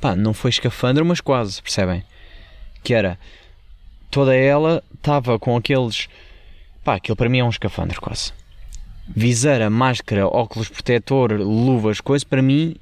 pá, 0.00 0.16
não 0.16 0.32
foi 0.32 0.50
escafandro, 0.50 1.04
mas 1.04 1.20
quase, 1.20 1.62
percebem? 1.62 2.02
Que 2.82 2.94
era, 2.94 3.18
toda 4.10 4.34
ela 4.34 4.82
estava 4.94 5.38
com 5.38 5.56
aqueles, 5.56 6.08
pá, 6.82 6.94
aquilo 6.94 7.16
para 7.16 7.28
mim 7.28 7.38
é 7.38 7.44
um 7.44 7.50
escafandro 7.50 8.00
quase. 8.00 8.32
Viseira, 9.06 9.68
máscara, 9.68 10.26
óculos 10.26 10.68
protetor, 10.68 11.32
luvas, 11.32 12.00
coisas, 12.00 12.24
para 12.24 12.40
mim, 12.40 12.76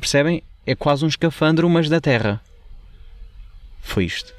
percebem? 0.00 0.42
É 0.66 0.74
quase 0.74 1.04
um 1.04 1.08
escafandro, 1.08 1.68
mas 1.68 1.88
da 1.88 2.00
terra. 2.00 2.40
Foi 3.80 4.04
isto. 4.04 4.32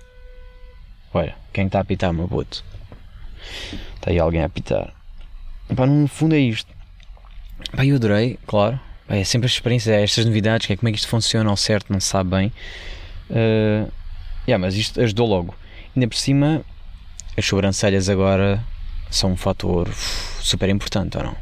Olha, 1.13 1.36
quem 1.52 1.68
está 1.68 1.80
a 1.80 1.82
apitar, 1.82 2.13
meu 2.13 2.28
puto? 2.28 2.63
Está 3.96 4.10
aí 4.10 4.20
alguém 4.20 4.42
a 4.42 4.46
apitar. 4.46 4.94
Pá, 5.76 5.86
no 5.86 6.08
fundo 6.08 6.36
é 6.36 6.39
isto. 6.39 6.72
Pá, 7.76 7.86
eu 7.86 7.96
adorei, 7.96 8.39
claro. 8.48 8.80
Pá, 9.08 9.16
é 9.16 9.24
sempre 9.24 9.46
as 9.46 9.52
experiências, 9.52 9.94
é 9.94 10.02
estas 10.02 10.26
novidades, 10.26 10.66
que 10.66 10.74
é 10.74 10.78
como 10.78 10.89
é 10.89 10.92
que 10.92 10.98
isto 10.98 11.08
funciona 11.08 11.50
ao 11.50 11.58
certo, 11.58 11.92
não 11.92 12.00
se 12.00 12.08
sabe 12.08 12.30
bem. 12.30 12.52
Uh, 13.30 13.92
yeah, 14.48 14.58
mas 14.60 14.76
isto 14.76 15.00
ajudou 15.02 15.28
logo. 15.28 15.56
Ainda 15.96 16.08
por 16.08 16.18
cima, 16.18 16.63
as 17.38 17.46
sobrancelhas 17.46 18.10
agora 18.10 18.63
são 19.10 19.32
um 19.34 19.38
fator 19.38 19.94
super 20.42 20.70
importante, 20.70 21.18
ou 21.18 21.24
não? 21.24 21.36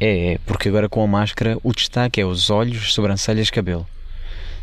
É, 0.00 0.34
é, 0.34 0.38
porque 0.44 0.68
agora 0.68 0.88
com 0.88 1.02
a 1.02 1.06
máscara 1.06 1.58
o 1.62 1.72
destaque 1.72 2.20
é 2.20 2.24
os 2.24 2.50
olhos, 2.50 2.92
sobrancelhas, 2.92 3.50
cabelo. 3.50 3.86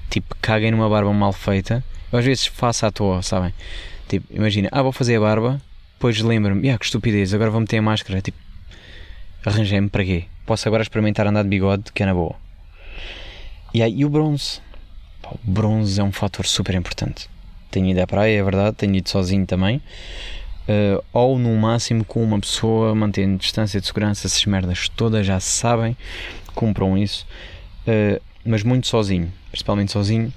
Tipo, 0.09 0.35
caguem 0.41 0.71
numa 0.71 0.89
barba 0.89 1.11
mal 1.13 1.33
feita. 1.33 1.83
Eu 2.11 2.19
às 2.19 2.25
vezes 2.25 2.45
faço 2.45 2.85
à 2.85 2.91
toa, 2.91 3.21
sabem? 3.21 3.53
Tipo, 4.07 4.27
imagina, 4.29 4.67
ah, 4.71 4.81
vou 4.81 4.91
fazer 4.91 5.15
a 5.15 5.19
barba, 5.21 5.61
depois 5.93 6.19
lembro-me, 6.19 6.69
ah, 6.69 6.77
que 6.77 6.85
estupidez, 6.85 7.33
agora 7.33 7.49
vou 7.49 7.61
meter 7.61 7.77
a 7.77 7.81
máscara. 7.81 8.21
Tipo, 8.21 8.37
arranjei-me 9.45 9.89
para 9.89 10.03
quê? 10.03 10.25
Posso 10.45 10.67
agora 10.67 10.83
experimentar 10.83 11.25
andar 11.27 11.43
de 11.43 11.49
bigode, 11.49 11.91
que 11.93 12.03
é 12.03 12.05
na 12.05 12.13
boa. 12.13 12.35
E 13.73 13.81
aí, 13.81 13.99
e 13.99 14.05
o 14.05 14.09
bronze? 14.09 14.59
o 15.31 15.51
bronze 15.51 15.99
é 15.99 16.03
um 16.03 16.11
fator 16.11 16.45
super 16.45 16.75
importante. 16.75 17.29
Tenho 17.69 17.87
ido 17.87 18.01
à 18.01 18.07
praia, 18.07 18.37
é 18.37 18.43
verdade, 18.43 18.75
tenho 18.75 18.95
ido 18.95 19.09
sozinho 19.09 19.45
também. 19.45 19.81
Uh, 20.67 21.03
ou 21.11 21.39
no 21.39 21.55
máximo 21.55 22.05
com 22.05 22.23
uma 22.23 22.39
pessoa, 22.39 22.93
mantendo 22.93 23.37
distância 23.37 23.81
de 23.81 23.87
segurança, 23.87 24.27
essas 24.27 24.45
merdas 24.45 24.87
todas 24.89 25.25
já 25.25 25.39
sabem, 25.39 25.97
cumpram 26.53 26.97
isso. 26.97 27.25
Uh, 27.87 28.21
mas 28.45 28.63
muito 28.63 28.87
sozinho, 28.87 29.31
principalmente 29.49 29.91
sozinho, 29.91 30.31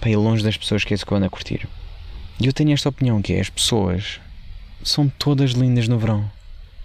para 0.00 0.10
ir 0.10 0.16
longe 0.16 0.42
das 0.42 0.56
pessoas 0.56 0.84
que 0.84 0.92
é 0.92 0.96
isso 0.96 1.04
que 1.04 1.12
eu 1.12 1.16
ando 1.16 1.26
a 1.26 1.30
curtir. 1.30 1.68
E 2.40 2.46
eu 2.46 2.52
tenho 2.52 2.72
esta 2.72 2.88
opinião 2.88 3.20
que 3.20 3.34
é, 3.34 3.40
as 3.40 3.50
pessoas 3.50 4.20
são 4.82 5.08
todas 5.08 5.50
lindas 5.50 5.88
no 5.88 5.98
verão. 5.98 6.30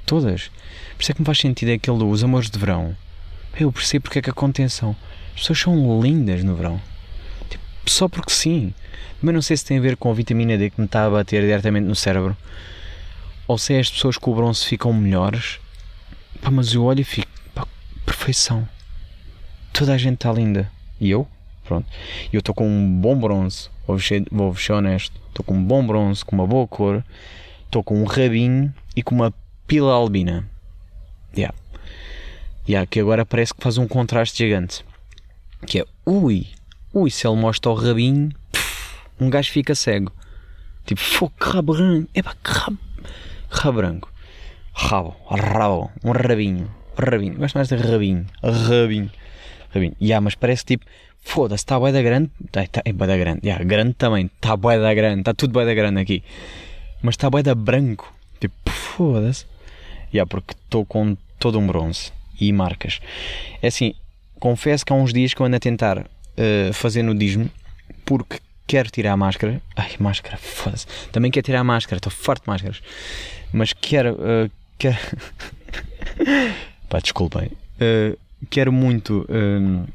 Todas. 0.06 0.52
Por 0.96 1.02
isso 1.02 1.12
é 1.12 1.16
que 1.16 1.22
me 1.22 1.26
faz 1.26 1.40
sentido 1.40 1.72
aquele 1.72 1.98
dos 1.98 2.24
amores 2.24 2.50
de 2.50 2.60
verão. 2.60 2.96
Eu 3.58 3.72
percebo 3.72 4.04
porque 4.04 4.20
é 4.20 4.22
que 4.22 4.30
acontecem. 4.30 4.96
As 5.34 5.42
pessoas 5.42 5.60
são 5.60 6.02
lindas 6.02 6.44
no 6.44 6.56
verão. 6.56 6.80
Só 7.86 8.08
porque 8.08 8.32
sim. 8.32 8.74
Mas 9.22 9.34
não 9.34 9.42
sei 9.42 9.58
se 9.58 9.66
tem 9.66 9.78
a 9.78 9.82
ver 9.82 9.98
com 9.98 10.12
a 10.12 10.14
vitamina 10.14 10.58
D 10.58 10.70
que 10.70 10.80
me 10.80 10.86
está 10.86 11.06
a 11.06 11.10
bater 11.10 11.42
diretamente 11.42 11.88
no 11.88 11.96
cérebro. 11.96 12.36
Ou 13.48 13.58
se 13.58 13.74
é 13.74 13.80
as 13.80 13.90
pessoas 13.90 14.18
com 14.18 14.32
o 14.32 14.36
bronze 14.36 14.66
ficam 14.66 14.92
melhores. 14.92 15.60
Pá, 16.42 16.52
mas 16.52 16.74
eu 16.74 16.84
olho 16.84 17.02
e 17.02 17.04
fico. 17.04 17.32
Pá, 17.54 17.68
perfeição. 18.06 18.68
Toda 19.72 19.94
a 19.94 19.98
gente 19.98 20.16
está 20.16 20.32
linda. 20.32 20.72
E 21.00 21.10
eu? 21.10 21.28
Pronto. 21.64 21.88
Eu 22.32 22.40
estou 22.40 22.56
com 22.56 22.68
um 22.68 23.00
bom 23.00 23.18
bronze. 23.18 23.70
Vou 23.88 24.00
ser, 24.00 24.26
vou 24.32 24.56
ser 24.56 24.74
honesto. 24.74 25.20
Estou 25.30 25.44
com 25.44 25.54
um 25.54 25.64
bom 25.64 25.86
bronze, 25.86 26.24
com 26.24 26.36
uma 26.36 26.48
boa 26.48 26.68
cor. 26.68 27.04
Estou 27.66 27.84
com 27.84 28.02
um 28.02 28.06
rabinho 28.06 28.74
e 28.96 29.04
com 29.04 29.16
uma 29.16 29.34
pila 29.68 29.94
albina. 29.94 30.50
Yeah. 31.36 31.54
Yeah, 32.68 32.88
que 32.88 33.00
agora 33.00 33.26
parece 33.26 33.54
que 33.54 33.62
faz 33.62 33.78
um 33.78 33.88
contraste 33.88 34.38
gigante. 34.38 34.84
Que 35.68 35.82
é, 35.82 35.86
ui, 36.06 36.48
ui, 36.96 37.12
se 37.12 37.28
ele 37.28 37.36
mostra 37.36 37.72
o 37.72 37.76
rabinho, 37.76 38.30
um 39.20 39.30
gajo 39.30 39.52
fica 39.52 39.76
cego. 39.76 40.14
Tipo, 40.86 41.02
fogo, 41.02 41.34
que 41.38 41.50
rabo 41.50 41.74
branco. 41.74 42.10
Epá, 42.16 42.34
que 42.42 42.52
rabo, 42.52 42.78
rabo 43.50 43.78
branco. 43.78 44.12
Rabo, 44.74 45.16
rabo, 45.30 45.92
um 46.04 46.12
rabinho. 46.12 46.72
Rabinho, 46.98 47.36
gosto 47.36 47.56
mais 47.56 47.68
de 47.68 47.76
rabinho. 47.76 48.26
Rabinho. 48.42 49.12
Rabinho. 49.74 49.96
Yeah, 50.02 50.22
mas 50.22 50.36
parece 50.36 50.64
tipo, 50.64 50.86
foda-se, 51.20 51.64
está 51.64 51.78
bué 51.78 51.92
da 51.92 52.02
grande. 52.02 52.32
Tá, 52.50 52.66
tá, 52.66 52.82
é 52.86 52.94
da 52.94 53.18
grande. 53.18 53.42
Yeah, 53.44 53.64
grande 53.66 53.94
também. 53.96 54.28
Está 54.28 54.56
bué 54.56 54.80
da 54.80 54.94
grande. 54.94 55.20
Está 55.20 55.34
tudo 55.34 55.52
bué 55.52 55.66
da 55.66 55.74
grande 55.74 56.00
aqui. 56.00 56.24
Mas 57.02 57.16
está 57.16 57.30
bué 57.30 57.44
da 57.44 57.56
branco. 57.56 58.14
Tipo, 58.40 58.70
foda-se. 58.70 59.46
Yeah, 60.14 60.30
porque 60.30 60.54
estou 60.54 60.86
com 60.86 61.18
todo 61.40 61.60
um 61.60 61.68
bronze 61.68 62.14
e 62.40 62.54
marcas. 62.54 63.02
É 63.62 63.68
assim, 63.68 63.94
confesso 64.40 64.86
que 64.86 64.94
há 64.94 64.96
uns 64.96 65.12
dias 65.12 65.34
que 65.34 65.42
eu 65.42 65.46
ando 65.46 65.58
a 65.58 65.60
tentar 65.60 66.06
uh, 66.38 66.74
fazer 66.74 67.04
nudismo 67.04 67.50
porque 68.06 68.40
quero 68.68 68.90
tirar 68.90 69.14
a 69.14 69.18
máscara. 69.18 69.62
Ai, 69.76 69.92
máscara, 70.00 70.38
foda-se. 70.38 70.88
Também 71.12 71.32
quero 71.32 71.46
tirar 71.46 71.60
a 71.60 71.64
máscara, 71.64 71.98
estou 71.98 72.12
forte 72.12 72.44
de 72.44 72.50
máscaras. 72.50 72.82
Mas 73.52 73.74
quero. 73.74 74.14
Uh, 74.14 74.52
quero... 74.78 74.98
Pá, 76.90 77.00
desculpem. 77.00 77.52
Uh, 77.76 78.18
quero 78.50 78.72
muito 78.72 79.26
uh, 79.30 79.88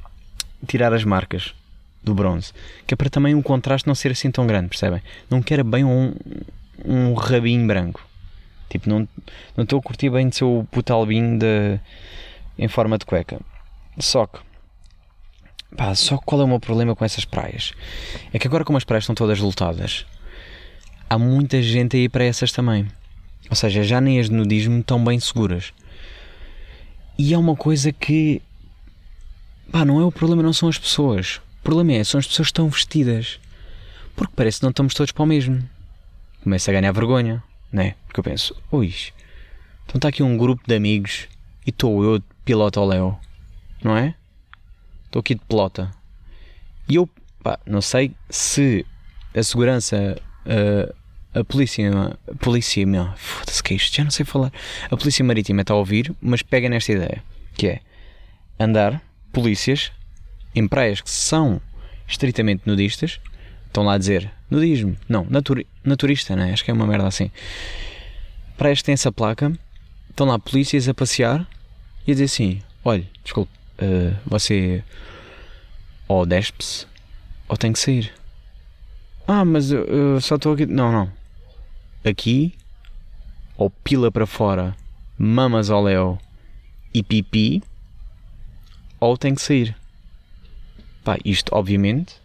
tirar 0.66 0.92
as 0.92 1.04
marcas 1.04 1.54
do 2.02 2.14
bronze, 2.14 2.52
que 2.86 2.94
é 2.94 2.96
para 2.96 3.10
também 3.10 3.34
o 3.34 3.42
contraste 3.42 3.86
não 3.86 3.94
ser 3.94 4.12
assim 4.12 4.30
tão 4.30 4.46
grande, 4.46 4.68
percebem? 4.68 5.02
Não 5.28 5.42
quero 5.42 5.62
bem 5.62 5.84
um, 5.84 6.14
um 6.84 7.14
rabinho 7.14 7.66
branco. 7.66 8.06
Tipo, 8.68 8.88
não 8.88 9.08
estou 9.58 9.80
a 9.80 9.82
curtir 9.82 10.10
bem 10.10 10.28
de 10.28 10.36
ser 10.36 10.44
o 10.44 10.66
puto 10.70 10.92
albinho 10.92 11.38
de, 11.38 11.78
em 12.56 12.68
forma 12.68 12.96
de 12.96 13.04
cueca. 13.04 13.40
Só 13.98 14.26
que, 14.26 14.38
pá, 15.76 15.94
só 15.94 16.18
qual 16.18 16.40
é 16.40 16.44
o 16.44 16.48
meu 16.48 16.60
problema 16.60 16.94
com 16.94 17.04
essas 17.04 17.24
praias? 17.24 17.72
É 18.32 18.38
que 18.38 18.46
agora, 18.46 18.64
como 18.64 18.78
as 18.78 18.84
praias 18.84 19.04
estão 19.04 19.14
todas 19.14 19.38
lotadas, 19.38 20.06
há 21.08 21.18
muita 21.18 21.62
gente 21.62 21.96
a 21.96 22.00
ir 22.00 22.08
para 22.08 22.24
essas 22.24 22.52
também. 22.52 22.86
Ou 23.48 23.56
seja, 23.56 23.82
já 23.82 24.00
nem 24.00 24.20
as 24.20 24.28
de 24.28 24.34
nudismo 24.34 24.78
estão 24.80 25.02
bem 25.02 25.18
seguras. 25.18 25.72
E 27.18 27.34
é 27.34 27.38
uma 27.38 27.56
coisa 27.56 27.92
que, 27.92 28.40
pá, 29.70 29.84
não 29.84 30.00
é 30.00 30.04
o 30.04 30.12
problema, 30.12 30.42
não 30.42 30.52
são 30.52 30.68
as 30.68 30.78
pessoas. 30.78 31.40
O 31.60 31.62
problema 31.64 31.92
é, 31.92 32.04
são 32.04 32.18
as 32.18 32.26
pessoas 32.26 32.48
que 32.48 32.52
estão 32.52 32.68
vestidas. 32.68 33.38
Porque 34.16 34.32
parece 34.36 34.58
que 34.58 34.64
não 34.64 34.70
estamos 34.70 34.94
todos 34.94 35.12
para 35.12 35.22
o 35.22 35.26
mesmo. 35.26 35.62
Começa 36.42 36.70
a 36.70 36.74
ganhar 36.74 36.92
vergonha 36.92 37.42
né? 37.72 37.94
Porque 38.06 38.20
eu 38.20 38.24
penso, 38.24 38.54
ui, 38.70 38.94
então 39.84 39.96
está 39.96 40.08
aqui 40.08 40.22
um 40.22 40.36
grupo 40.36 40.62
de 40.66 40.74
amigos 40.74 41.28
e 41.66 41.70
estou 41.70 42.02
eu 42.02 42.22
piloto 42.44 42.80
ao 42.80 42.86
Léo, 42.86 43.18
não 43.82 43.96
é? 43.96 44.14
Estou 45.10 45.18
aqui 45.18 45.34
de 45.34 45.40
pelota. 45.44 45.90
E 46.88 46.94
eu, 46.94 47.08
pá, 47.42 47.58
não 47.66 47.80
sei 47.80 48.12
se 48.28 48.86
a 49.34 49.42
segurança, 49.42 50.16
a, 51.34 51.40
a 51.40 51.42
polícia, 51.42 51.90
a 52.30 52.34
polícia, 52.36 52.86
foda-se 53.16 53.60
que 53.60 53.74
é 53.74 53.76
isto, 53.76 53.96
já 53.96 54.04
não 54.04 54.10
sei 54.12 54.24
falar. 54.24 54.52
A 54.88 54.96
polícia 54.96 55.24
marítima 55.24 55.62
está 55.62 55.74
a 55.74 55.76
ouvir, 55.76 56.14
mas 56.22 56.42
pega 56.42 56.68
nesta 56.68 56.92
ideia, 56.92 57.24
que 57.56 57.66
é 57.66 57.80
andar 58.56 59.02
polícias 59.32 59.90
em 60.54 60.68
praias 60.68 61.00
que 61.00 61.10
são 61.10 61.60
estritamente 62.06 62.62
nudistas, 62.64 63.18
estão 63.66 63.82
lá 63.82 63.94
a 63.94 63.98
dizer 63.98 64.30
nudismo, 64.48 64.96
não, 65.08 65.26
naturi 65.28 65.66
naturista, 65.82 66.36
né? 66.36 66.52
acho 66.52 66.64
que 66.64 66.70
é 66.70 66.74
uma 66.74 66.86
merda 66.86 67.08
assim. 67.08 67.32
Praias 68.56 68.78
que 68.78 68.84
têm 68.84 68.92
essa 68.92 69.10
placa, 69.10 69.52
estão 70.08 70.28
lá 70.28 70.38
polícias 70.38 70.88
a 70.88 70.94
passear 70.94 71.44
e 72.06 72.12
a 72.12 72.14
dizer 72.14 72.24
assim: 72.26 72.62
olha, 72.84 73.04
desculpe, 73.24 73.59
uh, 73.80 74.16
você 74.26 74.84
ou 76.08 76.26
despe-se 76.26 76.86
ou 77.48 77.56
tem 77.56 77.72
que 77.72 77.78
sair. 77.78 78.12
Ah, 79.26 79.44
mas 79.44 79.70
eu, 79.70 79.84
eu 79.84 80.20
só 80.20 80.36
estou 80.36 80.54
aqui. 80.54 80.66
Não, 80.66 80.90
não. 80.90 81.12
Aqui, 82.04 82.54
ou 83.56 83.70
pila 83.70 84.10
para 84.10 84.26
fora, 84.26 84.74
mamas 85.18 85.70
ao 85.70 85.82
léu 85.82 86.18
e 86.92 87.02
pipi, 87.02 87.62
ou 88.98 89.16
tem 89.16 89.34
que 89.34 89.42
sair. 89.42 89.76
Pá, 91.04 91.18
isto 91.24 91.54
obviamente 91.54 92.20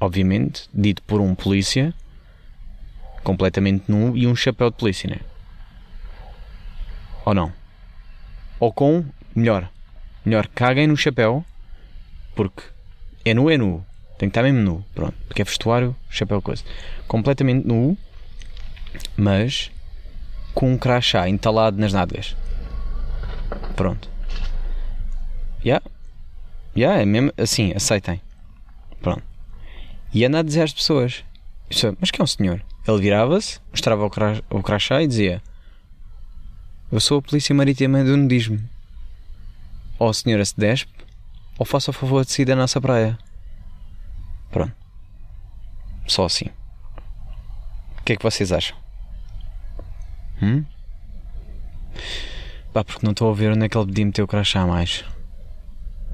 obviamente, 0.00 0.68
dito 0.72 1.02
por 1.02 1.20
um 1.20 1.34
polícia 1.34 1.92
completamente 3.24 3.84
nu 3.88 4.16
e 4.16 4.26
um 4.26 4.36
chapéu 4.36 4.70
de 4.70 4.76
polícia, 4.76 5.10
né? 5.10 5.20
Ou 7.24 7.34
não? 7.34 7.52
Ou 8.58 8.72
com, 8.72 9.04
melhor, 9.34 9.70
melhor, 10.28 10.46
caguem 10.48 10.86
no 10.86 10.96
chapéu, 10.96 11.44
porque 12.36 12.62
é 13.24 13.32
nu, 13.34 13.50
é 13.50 13.56
nu, 13.56 13.84
tem 14.18 14.28
que 14.28 14.38
estar 14.38 14.42
mesmo 14.42 14.60
nu, 14.60 14.84
pronto, 14.94 15.14
porque 15.26 15.42
é 15.42 15.44
vestuário, 15.44 15.96
chapéu, 16.10 16.42
coisa. 16.42 16.62
Completamente 17.06 17.66
nu, 17.66 17.96
mas 19.16 19.70
com 20.54 20.72
um 20.72 20.78
crachá 20.78 21.28
entalado 21.28 21.78
nas 21.78 21.92
nádegas. 21.92 22.36
Pronto. 23.74 24.08
Já? 25.60 25.64
Yeah. 25.64 25.86
Já, 26.76 26.80
yeah, 26.80 27.02
é 27.02 27.06
mesmo 27.06 27.32
assim, 27.36 27.72
aceitem. 27.74 28.20
Pronto. 29.00 29.22
E 30.12 30.24
anda 30.24 30.40
a 30.40 30.42
dizer 30.42 30.62
às 30.62 30.72
pessoas: 30.72 31.24
Mas 32.00 32.10
que 32.10 32.20
é 32.20 32.24
um 32.24 32.26
senhor? 32.26 32.62
Ele 32.86 33.00
virava-se, 33.00 33.60
mostrava 33.70 34.04
o 34.50 34.62
crachá 34.62 35.02
e 35.02 35.06
dizia: 35.06 35.42
Eu 36.90 37.00
sou 37.00 37.18
a 37.18 37.22
Polícia 37.22 37.54
Marítima 37.54 38.04
do 38.04 38.16
Nudismo. 38.16 38.60
Ou 39.98 40.08
a 40.08 40.14
senhora 40.14 40.44
se 40.44 40.56
despe, 40.56 40.92
ou 41.58 41.66
faça 41.66 41.90
o 41.90 41.94
favor 41.94 42.24
de 42.24 42.30
sair 42.30 42.44
da 42.44 42.54
nossa 42.54 42.80
praia. 42.80 43.18
Pronto. 44.50 44.74
Só 46.06 46.24
assim. 46.24 46.46
O 47.98 48.02
que 48.04 48.12
é 48.12 48.16
que 48.16 48.22
vocês 48.22 48.52
acham? 48.52 48.76
Hum? 50.40 50.64
Pá, 52.72 52.84
porque 52.84 53.04
não 53.04 53.10
estou 53.10 53.30
a 53.30 53.34
ver 53.34 53.52
onde 53.52 53.64
é 53.64 53.68
que 53.68 53.76
ele 53.76 53.86
podia 53.86 54.06
meter 54.06 54.22
o 54.22 54.26
crachá 54.26 54.66
mais. 54.66 55.04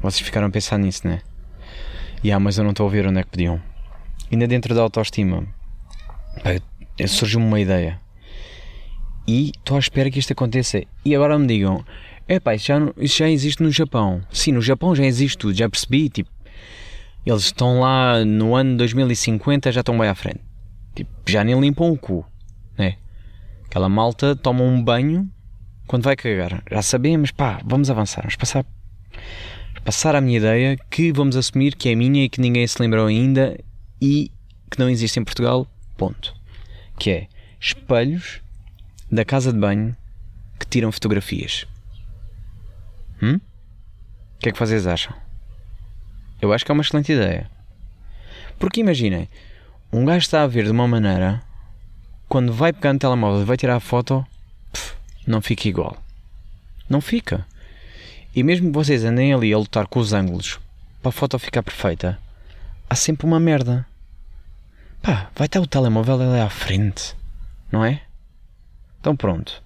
Vocês 0.01 0.21
ficaram 0.21 0.49
a 0.49 0.51
pensar 0.51 0.79
nisso, 0.79 1.07
né? 1.07 1.21
E 2.23 2.29
yeah, 2.29 2.43
mas 2.43 2.57
eu 2.57 2.65
não 2.65 2.71
estou 2.71 2.87
a 2.87 2.91
ver 2.91 3.07
onde 3.07 3.21
é 3.21 3.23
que 3.23 3.31
podiam. 3.31 3.61
Ainda 4.33 4.47
dentro 4.47 4.75
da 4.75 4.81
autoestima, 4.81 5.47
pá, 6.43 6.51
surgiu-me 7.07 7.47
uma 7.47 7.61
ideia. 7.61 8.01
E 9.27 9.51
estou 9.51 9.77
à 9.77 9.81
espera 9.81 10.11
que 10.11 10.19
isto 10.19 10.33
aconteça. 10.33 10.83
E 11.05 11.15
agora 11.15 11.39
me 11.39 11.47
digam: 11.47 11.85
é 12.27 12.41
pá, 12.41 12.55
isso 12.55 12.67
já, 12.67 12.79
isso 12.99 13.19
já 13.19 13.29
existe 13.29 13.63
no 13.63 13.71
Japão. 13.71 14.23
Sim, 14.31 14.53
no 14.53 14.63
Japão 14.63 14.95
já 14.95 15.05
existe 15.05 15.37
tudo, 15.37 15.55
já 15.55 15.69
percebi. 15.69 16.09
Tipo, 16.09 16.31
eles 17.25 17.43
estão 17.43 17.81
lá 17.81 18.25
no 18.25 18.55
ano 18.55 18.77
2050, 18.79 19.71
já 19.73 19.81
estão 19.81 19.99
bem 19.99 20.09
à 20.09 20.15
frente. 20.15 20.41
Tipo, 20.95 21.11
já 21.27 21.45
nem 21.45 21.59
limpam 21.61 21.91
o 21.91 21.99
cu, 21.99 22.25
né? 22.79 22.97
Aquela 23.67 23.89
malta 23.89 24.35
toma 24.37 24.63
um 24.63 24.83
banho 24.83 25.31
quando 25.87 26.05
vai 26.05 26.17
cagar. 26.17 26.63
Já 26.71 26.81
sabemos, 26.83 27.31
pá, 27.31 27.61
vamos 27.65 27.91
avançar, 27.91 28.23
vamos 28.23 28.37
passar, 28.37 28.65
passar 29.85 30.15
a 30.15 30.21
minha 30.21 30.39
ideia 30.39 30.79
que 30.91 31.13
vamos 31.13 31.37
assumir 31.37 31.75
que 31.75 31.89
é 31.89 31.95
minha 31.95 32.25
e 32.25 32.29
que 32.29 32.41
ninguém 32.41 32.67
se 32.67 32.81
lembrou 32.81 33.07
ainda 33.07 33.59
e 34.01 34.31
que 34.71 34.79
não 34.79 34.89
existe 34.89 35.19
em 35.21 35.25
Portugal, 35.25 35.67
ponto. 35.97 36.35
Que 36.99 37.11
é 37.11 37.29
espelhos 37.61 38.41
da 39.11 39.25
casa 39.25 39.53
de 39.53 39.59
banho 39.59 39.97
que 40.59 40.67
tiram 40.67 40.91
fotografias. 40.91 41.67
Hum? 43.23 43.37
O 43.37 44.39
que 44.39 44.49
é 44.49 44.53
que 44.53 44.59
vocês 44.59 44.87
acham? 44.87 45.15
Eu 46.41 46.53
acho 46.53 46.65
que 46.65 46.71
é 46.71 46.75
uma 46.75 46.83
excelente 46.83 47.13
ideia. 47.13 47.51
Porque 48.59 48.81
imaginem, 48.81 49.29
um 49.93 50.05
gajo 50.05 50.19
está 50.19 50.43
a 50.43 50.47
ver 50.47 50.65
de 50.65 50.71
uma 50.71 50.87
maneira, 50.87 51.43
quando 52.29 52.53
vai 52.53 52.73
pegar 52.73 52.93
no 52.93 52.99
telemóvel 52.99 53.43
e 53.43 53.45
vai 53.45 53.57
tirar 53.57 53.77
a 53.77 53.81
foto, 53.81 54.27
não 55.27 55.41
fica 55.41 55.69
igual. 55.69 55.97
Não 56.89 57.01
fica. 57.01 57.47
E 58.35 58.43
mesmo 58.43 58.67
que 58.67 58.75
vocês 58.75 59.05
andem 59.05 59.33
ali 59.33 59.55
a 59.55 59.59
lutar 59.59 59.87
com 59.87 60.01
os 60.01 60.13
ângulos 60.13 60.61
para 61.01 61.11
a 61.11 61.13
foto 61.13 61.39
ficar 61.39 61.63
perfeita, 61.63 62.19
há 62.91 62.95
sempre 62.95 63.27
uma 63.27 63.41
merda. 63.41 63.87
Pá, 65.01 65.31
vai 65.35 65.47
estar 65.47 65.61
o 65.61 65.67
telemóvel 65.67 66.21
ali 66.21 66.41
à 66.41 66.51
frente, 66.51 67.17
não 67.71 67.85
é? 67.85 68.03
Então 69.01 69.17
pronto. 69.17 69.63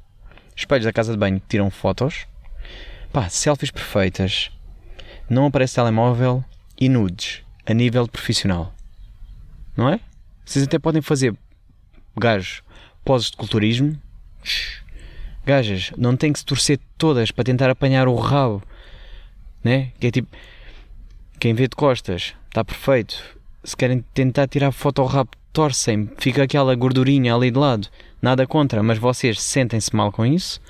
Espelhos 0.55 0.85
da 0.85 0.93
casa 0.93 1.13
de 1.13 1.19
banho 1.19 1.41
que 1.41 1.49
tiram 1.49 1.71
fotos. 1.71 2.27
Pá, 3.13 3.29
selfies 3.29 3.71
perfeitas. 3.71 4.51
Não 5.29 5.47
aparece 5.47 5.75
telemóvel 5.75 6.45
e 6.79 6.89
nudes 6.89 7.43
a 7.67 7.75
nível 7.75 8.07
profissional. 8.09 8.75
Não 9.77 9.89
é? 9.89 10.01
Vocês 10.45 10.65
até 10.65 10.79
podem 10.79 11.03
fazer 11.03 11.37
gajos 12.17 12.63
poses 13.05 13.31
de 13.31 13.37
culturismo. 13.37 13.99
Gajas, 15.45 15.93
não 15.97 16.17
têm 16.17 16.33
que 16.33 16.39
se 16.39 16.45
torcer 16.45 16.79
todas 16.99 17.31
para 17.31 17.45
tentar 17.45 17.71
apanhar 17.71 18.07
o 18.07 18.15
rabo. 18.15 18.63
Né? 19.65 19.93
Que 19.99 20.09
é 20.09 20.11
tipo. 20.11 20.29
Quem 21.41 21.55
vê 21.55 21.69
de 21.69 21.77
costas 21.77 22.35
está 22.49 22.65
perfeito. 22.65 23.23
Se 23.65 23.77
querem 23.77 24.05
tentar 24.13 24.49
tirar 24.49 24.73
foto 24.73 25.01
ao 25.01 25.07
rabo, 25.07 25.31
torcem, 25.53 26.11
fica 26.19 26.43
aquela 26.43 26.75
gordurinha 26.75 27.35
ali 27.35 27.51
de 27.51 27.59
lado 27.59 27.89
nada 28.21 28.47
contra, 28.47 28.83
mas 28.83 28.99
vocês 28.99 29.41
sentem-se 29.41 29.95
mal 29.95 30.13
com 30.13 30.27
isso, 30.27 30.61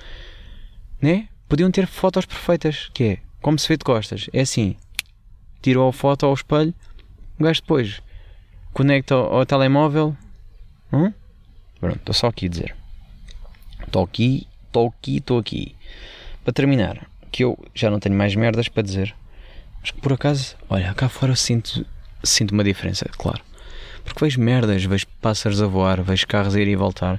né? 1.00 1.28
Podiam 1.48 1.70
ter 1.70 1.86
fotos 1.86 2.26
perfeitas, 2.26 2.90
que 2.92 3.04
é 3.04 3.18
como 3.40 3.58
se 3.58 3.68
vê 3.68 3.76
de 3.76 3.84
costas. 3.84 4.28
É 4.32 4.40
assim, 4.40 4.76
tirou 5.62 5.88
a 5.88 5.92
foto 5.92 6.26
ao 6.26 6.34
espelho, 6.34 6.74
o 7.38 7.44
gajo 7.44 7.60
depois 7.60 8.02
conecta 8.72 9.14
ao, 9.14 9.38
ao 9.38 9.46
telemóvel. 9.46 10.16
Hum? 10.92 11.12
Pronto, 11.80 11.96
estou 11.96 12.14
só 12.14 12.26
aqui 12.26 12.46
a 12.46 12.48
dizer. 12.48 12.76
Estou 13.86 14.04
aqui, 14.04 14.46
estou 14.66 14.88
aqui, 14.88 15.16
estou 15.16 15.38
aqui. 15.38 15.76
Para 16.44 16.52
terminar, 16.52 17.08
que 17.30 17.44
eu 17.44 17.58
já 17.74 17.90
não 17.90 18.00
tenho 18.00 18.14
mais 18.14 18.34
merdas 18.34 18.68
para 18.68 18.82
dizer. 18.82 19.14
Mas 19.80 19.90
que 19.90 20.00
por 20.00 20.12
acaso, 20.12 20.56
olha, 20.68 20.92
cá 20.94 21.08
fora 21.08 21.34
sinto, 21.36 21.86
sinto 22.22 22.52
uma 22.52 22.64
diferença, 22.64 23.06
claro. 23.16 23.40
Porque 24.04 24.24
vejo 24.24 24.40
merdas, 24.40 24.84
vejo 24.84 25.06
pássaros 25.20 25.62
a 25.62 25.66
voar, 25.66 26.02
vejo 26.02 26.26
carros 26.26 26.54
a 26.54 26.60
ir 26.60 26.68
e 26.68 26.76
voltar. 26.76 27.16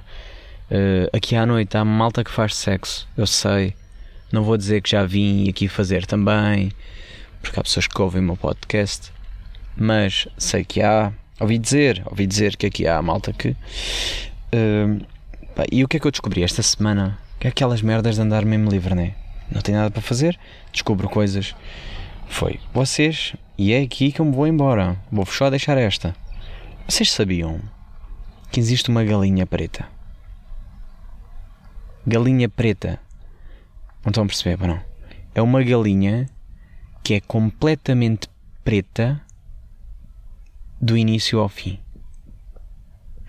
Uh, 0.70 1.16
aqui 1.16 1.34
à 1.34 1.44
noite 1.44 1.76
há 1.76 1.84
malta 1.84 2.22
que 2.22 2.30
faz 2.30 2.54
sexo, 2.54 3.08
eu 3.16 3.26
sei. 3.26 3.74
Não 4.32 4.44
vou 4.44 4.56
dizer 4.56 4.80
que 4.80 4.90
já 4.90 5.04
vim 5.04 5.48
aqui 5.48 5.66
fazer 5.66 6.06
também, 6.06 6.70
porque 7.42 7.58
há 7.58 7.62
pessoas 7.62 7.86
que 7.86 8.00
ouvem 8.00 8.20
o 8.20 8.24
meu 8.24 8.36
podcast, 8.36 9.12
mas 9.76 10.28
sei 10.38 10.64
que 10.64 10.82
há. 10.82 11.12
Ouvi 11.40 11.58
dizer, 11.58 12.02
ouvi 12.06 12.26
dizer 12.26 12.56
que 12.56 12.66
aqui 12.66 12.86
há 12.86 13.00
malta 13.00 13.32
que. 13.32 13.50
Uh, 14.52 15.04
pá, 15.54 15.64
e 15.72 15.82
o 15.82 15.88
que 15.88 15.96
é 15.96 16.00
que 16.00 16.06
eu 16.06 16.10
descobri 16.10 16.42
esta 16.42 16.62
semana? 16.62 17.18
Que 17.38 17.46
é 17.46 17.50
aquelas 17.50 17.82
merdas 17.82 18.16
de 18.16 18.20
andar 18.20 18.44
mesmo 18.44 18.70
livre, 18.70 18.94
né? 18.94 19.14
Não 19.50 19.60
tenho 19.60 19.78
nada 19.78 19.90
para 19.90 20.02
fazer, 20.02 20.38
descubro 20.72 21.08
coisas. 21.08 21.56
Foi 22.28 22.60
vocês, 22.72 23.34
e 23.58 23.72
é 23.72 23.80
aqui 23.80 24.12
que 24.12 24.20
eu 24.20 24.24
me 24.24 24.32
vou 24.32 24.46
embora. 24.46 24.96
Vou-vos 25.10 25.34
só 25.34 25.50
deixar 25.50 25.76
esta. 25.76 26.14
Vocês 26.86 27.10
sabiam 27.10 27.60
que 28.50 28.60
existe 28.60 28.90
uma 28.90 29.02
galinha 29.02 29.46
preta? 29.46 29.88
Galinha 32.06 32.48
preta. 32.48 33.00
Não 34.04 34.10
estão 34.10 34.24
a 34.24 34.26
perceber, 34.26 34.66
não? 34.66 34.80
É 35.34 35.42
uma 35.42 35.62
galinha 35.62 36.26
que 37.04 37.14
é 37.14 37.20
completamente 37.20 38.28
preta 38.64 39.20
do 40.80 40.96
início 40.96 41.38
ao 41.38 41.48
fim. 41.48 41.78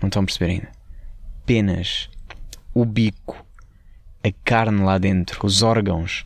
Não 0.00 0.08
estão 0.08 0.22
a 0.22 0.24
perceber 0.24 0.52
ainda? 0.52 0.72
Apenas 1.42 2.08
o 2.74 2.84
bico, 2.84 3.44
a 4.24 4.32
carne 4.44 4.82
lá 4.82 4.96
dentro, 4.98 5.46
os 5.46 5.62
órgãos, 5.62 6.24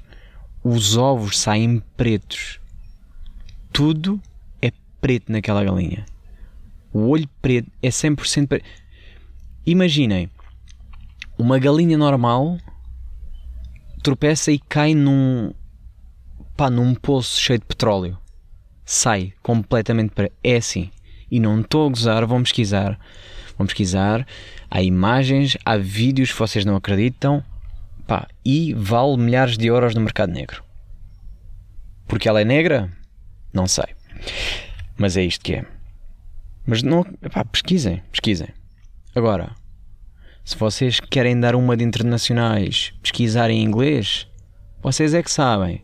os 0.63 0.97
ovos 0.97 1.39
saem 1.39 1.83
pretos. 1.97 2.61
Tudo 3.73 4.21
é 4.63 4.71
preto 5.01 5.33
naquela 5.33 5.65
galinha. 5.65 6.07
O 6.93 7.09
olho 7.09 7.29
preto 7.43 7.71
é 7.83 7.89
100% 7.89 8.47
preto. 8.47 8.65
Imaginem, 9.67 10.31
uma 11.37 11.59
galinha 11.59 11.99
normal 11.99 12.59
tropeça 14.07 14.53
e 14.53 14.59
cai 14.61 14.95
num, 14.95 15.53
pá, 16.57 16.71
num 16.71 16.95
poço 16.95 17.41
cheio 17.41 17.59
de 17.59 17.65
petróleo. 17.65 18.17
Sai 18.85 19.33
completamente 19.43 20.11
preto. 20.15 20.33
É 20.45 20.57
assim. 20.57 20.93
E 21.29 21.41
não 21.41 21.61
estou 21.61 21.87
a 21.87 21.91
gozar, 21.91 22.25
vão 22.25 22.41
pesquisar. 22.41 22.97
Vão 23.59 23.67
pesquisar. 23.67 24.25
Há 24.71 24.81
imagens, 24.81 25.57
há 25.65 25.77
vídeos 25.77 26.31
que 26.31 26.39
vocês 26.39 26.65
não 26.65 26.77
acreditam. 26.77 27.43
Pá, 28.07 28.29
e 28.45 28.73
vale 28.75 29.17
milhares 29.17 29.59
de 29.59 29.67
euros 29.67 29.93
no 29.93 30.03
mercado 30.03 30.33
negro. 30.33 30.63
Porque 32.07 32.29
ela 32.29 32.41
é 32.41 32.45
negra? 32.45 32.89
Não 33.53 33.67
sei. 33.67 33.87
Mas 34.97 35.17
é 35.17 35.25
isto 35.25 35.45
que 35.45 35.55
é. 35.55 35.65
Mas 36.65 36.81
não. 36.81 37.03
Pá, 37.33 37.45
pesquisem, 37.45 38.01
pesquisem. 38.13 38.51
Agora, 39.17 39.51
se 40.47 40.57
vocês 40.57 41.01
querem 41.01 41.41
dar 41.41 41.57
uma 41.57 41.77
de 41.77 41.83
internacionais, 41.83 42.93
pesquisar 43.03 43.51
em 43.51 43.65
inglês, 43.65 44.29
vocês 44.81 45.13
é 45.13 45.21
que 45.21 45.31
sabem. 45.31 45.83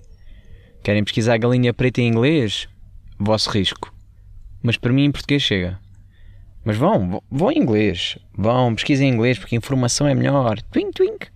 Querem 0.84 1.02
pesquisar 1.02 1.36
galinha 1.36 1.74
preta 1.74 2.00
em 2.00 2.06
inglês? 2.06 2.68
Vosso 3.18 3.50
risco. 3.50 3.92
Mas 4.62 4.76
para 4.76 4.92
mim 4.92 5.06
em 5.06 5.10
português 5.10 5.42
chega. 5.42 5.80
Mas 6.64 6.76
vão, 6.76 7.20
vão 7.28 7.50
em 7.50 7.58
inglês. 7.58 8.16
Vão, 8.32 8.72
pesquisem 8.76 9.08
em 9.08 9.12
inglês 9.12 9.36
porque 9.36 9.56
a 9.56 9.58
informação 9.58 10.06
é 10.06 10.14
melhor. 10.14 10.62
Twink, 10.70 10.92
twink. 10.92 11.26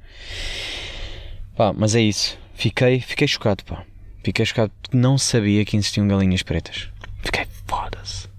Pá, 1.57 1.73
mas 1.73 1.97
é 1.97 2.03
isso. 2.03 2.39
Fiquei, 2.55 3.01
fiquei 3.01 3.27
chocado, 3.27 3.65
pá. 3.65 3.85
Fiquei 4.23 4.47
chocado 4.47 4.73
porque 4.81 4.97
não 4.97 5.19
sabia 5.19 5.65
que 5.65 5.77
existiam 5.77 6.07
galinhas 6.07 6.45
pretas. 6.45 6.91
Fiquei 7.25 7.45
foda-se 7.67 8.36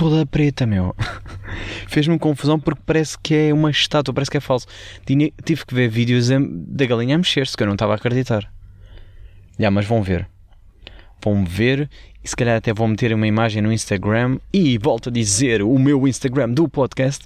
toda 0.00 0.24
preta, 0.24 0.64
meu. 0.64 0.96
Fez-me 1.86 2.18
confusão 2.18 2.58
porque 2.58 2.80
parece 2.86 3.18
que 3.18 3.34
é 3.34 3.52
uma 3.52 3.70
estátua, 3.70 4.14
parece 4.14 4.30
que 4.30 4.38
é 4.38 4.40
falso. 4.40 4.66
Tinha, 5.04 5.30
tive 5.44 5.66
que 5.66 5.74
ver 5.74 5.90
vídeos 5.90 6.30
da 6.30 6.86
galinha 6.86 7.16
a 7.16 7.18
mexer-se, 7.18 7.54
que 7.54 7.62
eu 7.62 7.66
não 7.66 7.74
estava 7.74 7.92
a 7.92 7.96
acreditar. 7.96 8.50
Já, 9.58 9.70
mas 9.70 9.84
vão 9.84 10.02
ver. 10.02 10.26
Vão 11.22 11.44
ver 11.44 11.90
e 12.24 12.26
se 12.26 12.34
calhar 12.34 12.56
até 12.56 12.72
vou 12.72 12.88
meter 12.88 13.12
uma 13.12 13.26
imagem 13.26 13.60
no 13.60 13.70
Instagram 13.70 14.38
e 14.50 14.78
volto 14.78 15.10
a 15.10 15.12
dizer 15.12 15.60
o 15.60 15.78
meu 15.78 16.08
Instagram 16.08 16.48
do 16.48 16.66
podcast. 16.66 17.22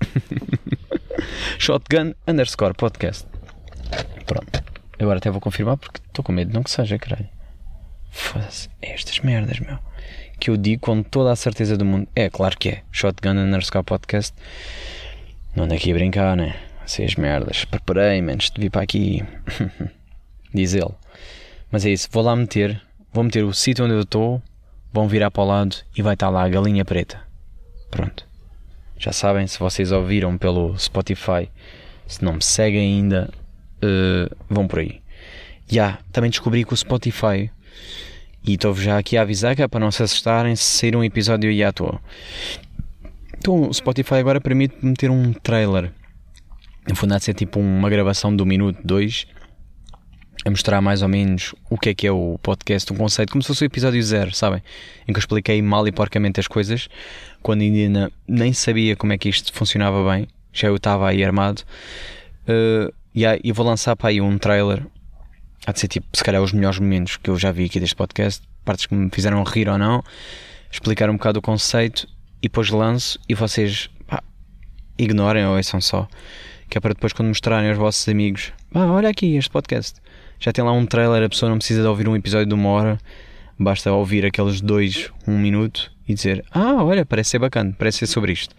Shotgun 1.61 2.13
underscore 2.27 2.75
podcast. 2.75 3.25
Pronto. 4.27 4.65
Agora 4.99 5.19
até 5.19 5.31
vou 5.31 5.41
confirmar 5.41 5.77
porque 5.77 6.01
estou 6.09 6.25
com 6.25 6.33
medo 6.33 6.53
não 6.53 6.65
que 6.65 6.73
seja, 6.73 6.99
caralho. 6.99 7.29
Foda-se. 8.11 8.69
É 8.83 8.95
estas 8.95 9.21
merdas, 9.21 9.61
meu 9.61 9.79
que 10.39 10.51
eu 10.51 10.57
digo 10.57 10.83
com 10.83 11.03
toda 11.03 11.33
a 11.33 11.37
certeza 11.37 11.77
do 11.77 11.85
mundo. 11.85 12.09
É, 12.15 12.29
claro 12.29 12.57
que 12.59 12.69
é. 12.69 12.83
Shotgun 12.91 13.31
underscore 13.31 13.85
podcast. 13.85 14.35
Não 15.55 15.65
ando 15.65 15.75
aqui 15.75 15.91
a 15.91 15.95
brincar, 15.95 16.37
né? 16.37 16.57
Seis 16.87 17.15
merdas. 17.15 17.65
Preparei-me 17.65 18.33
antes 18.33 18.51
de 18.51 18.61
vir 18.61 18.71
para 18.71 18.83
aqui. 18.83 19.23
Diz 20.53 20.75
ele. 20.75 20.95
Mas 21.71 21.85
é 21.87 21.91
isso. 21.91 22.09
Vou 22.11 22.23
lá 22.23 22.35
meter. 22.37 22.81
Vou 23.15 23.23
meter 23.23 23.45
o 23.45 23.55
sítio 23.55 23.85
onde 23.85 23.95
eu 23.95 24.01
estou, 24.01 24.43
vão 24.93 25.07
virar 25.07 25.31
para 25.31 25.45
o 25.45 25.47
lado 25.47 25.77
e 25.97 26.03
vai 26.03 26.15
estar 26.15 26.31
lá 26.31 26.43
a 26.43 26.49
galinha 26.49 26.85
preta. 26.85 27.21
Pronto. 27.89 28.27
Já 28.99 29.13
sabem, 29.13 29.47
se 29.47 29.57
vocês 29.57 29.93
ouviram 29.93 30.37
pelo 30.37 30.77
Spotify, 30.77 31.49
se 32.09 32.25
não 32.25 32.33
me 32.33 32.43
seguem 32.43 32.81
ainda, 32.81 33.31
uh, 33.77 34.37
vão 34.51 34.67
por 34.67 34.81
aí. 34.81 35.01
Já, 35.69 35.75
yeah, 35.75 35.99
também 36.11 36.29
descobri 36.29 36.65
que 36.65 36.75
o 36.75 36.77
Spotify, 36.77 37.49
e 38.45 38.55
estou-vos 38.55 38.83
já 38.83 38.99
aqui 38.99 39.17
a 39.17 39.23
avisar 39.23 39.57
que 39.57 39.63
é 39.63 39.69
para 39.69 39.81
não 39.81 39.91
se 39.91 40.03
assustarem 40.03 40.55
se 40.55 40.65
sair 40.65 40.95
um 40.95 41.03
episódio 41.03 41.51
e 41.51 41.65
à 41.65 41.73
toa. 41.73 42.01
Então, 43.39 43.69
o 43.69 43.75
Spotify 43.75 44.17
agora 44.17 44.41
permite 44.41 44.77
meter 44.85 45.11
um 45.11 45.33
trailer. 45.33 45.93
No 46.89 46.95
fundo, 46.95 47.15
há 47.15 47.19
de 47.19 47.25
ser 47.25 47.35
tipo 47.35 47.59
uma 47.59 47.89
gravação 47.89 48.35
de 48.35 48.43
um 48.43 48.47
minuto, 48.47 48.79
dois, 48.85 49.27
a 50.45 50.51
mostrar 50.51 50.81
mais 50.83 51.01
ou 51.01 51.09
menos 51.09 51.55
o 51.71 51.79
que 51.79 51.89
é 51.91 51.95
que 51.95 52.07
é 52.07 52.13
o 52.13 52.39
podcast, 52.43 52.93
um 52.93 52.97
conceito, 52.97 53.31
como 53.33 53.43
se 53.43 53.49
fosse 53.49 53.65
o 53.65 53.67
episódio 53.67 54.03
zero, 54.03 54.35
sabem? 54.35 54.63
Em 55.09 55.13
que 55.13 55.19
eu 55.19 55.21
expliquei 55.21 55.61
mal 55.63 55.87
e 55.89 55.93
porcamente 55.93 56.39
as 56.39 56.47
coisas, 56.47 56.89
quando 57.43 57.63
ainda 57.63 58.13
nem 58.29 58.53
sabia 58.53 58.95
como 58.95 59.13
é 59.13 59.19
que 59.19 59.29
isto 59.29 59.53
funcionava 59.55 60.11
bem, 60.11 60.29
já 60.53 60.69
eu 60.69 60.77
estava 60.77 61.09
aí 61.09 61.25
armado. 61.25 61.63
Uh, 62.47 62.93
e 63.15 63.53
vou 63.53 63.65
lançar 63.65 63.97
para 63.97 64.11
aí 64.11 64.21
um 64.21 64.37
trailer, 64.37 64.85
há 65.67 65.73
de 65.73 65.81
ser 65.81 65.89
tipo, 65.89 66.07
se 66.13 66.23
calhar, 66.23 66.43
os 66.43 66.53
melhores 66.53 66.79
momentos 66.79 67.17
que 67.17 67.31
eu 67.31 67.39
já 67.39 67.53
vi 67.53 67.65
aqui 67.65 67.81
deste 67.81 67.97
podcast, 67.97 68.43
partes 68.65 68.87
que 68.87 68.95
me 68.95 69.11
fizeram 69.11 69.43
rir 69.45 69.69
ou 69.69 69.79
não, 69.79 70.03
explicar 70.71 71.11
um 71.11 71.15
bocado 71.15 71.39
o 71.39 71.43
conceito 71.43 72.07
e 72.43 72.49
depois 72.49 72.71
lanço 72.71 73.19
e 73.29 73.35
vocês 73.35 73.89
pá, 74.07 74.23
ignorem 74.99 75.47
ou 75.47 75.63
são 75.63 75.81
só. 75.81 76.09
Que 76.69 76.79
é 76.79 76.81
para 76.81 76.95
depois, 76.95 77.13
quando 77.13 77.29
mostrarem 77.29 77.69
aos 77.69 77.79
vossos 77.79 78.09
amigos, 78.09 78.53
ah, 78.75 78.87
olha 78.87 79.09
aqui 79.09 79.37
este 79.37 79.51
podcast 79.51 80.05
já 80.45 80.53
tem 80.53 80.63
lá 80.63 80.73
um 80.73 80.85
trailer, 80.85 81.23
a 81.23 81.29
pessoa 81.29 81.49
não 81.49 81.57
precisa 81.57 81.81
de 81.81 81.89
ouvir 81.89 82.07
um 82.07 82.15
episódio 82.15 82.47
de 82.47 82.55
uma 82.55 82.69
hora, 82.69 82.99
basta 83.59 83.91
ouvir 83.93 84.27
aqueles 84.27 84.61
dois, 84.61 85.11
um 85.27 85.39
minuto 85.39 85.91
e 86.07 86.15
dizer: 86.15 86.45
Ah, 86.51 86.85
olha, 86.85 87.07
parece 87.07 87.31
ser 87.31 87.39
bacana, 87.39 87.75
parece 87.79 87.99
ser 87.99 88.07
sobre 88.07 88.33
isto. 88.33 88.55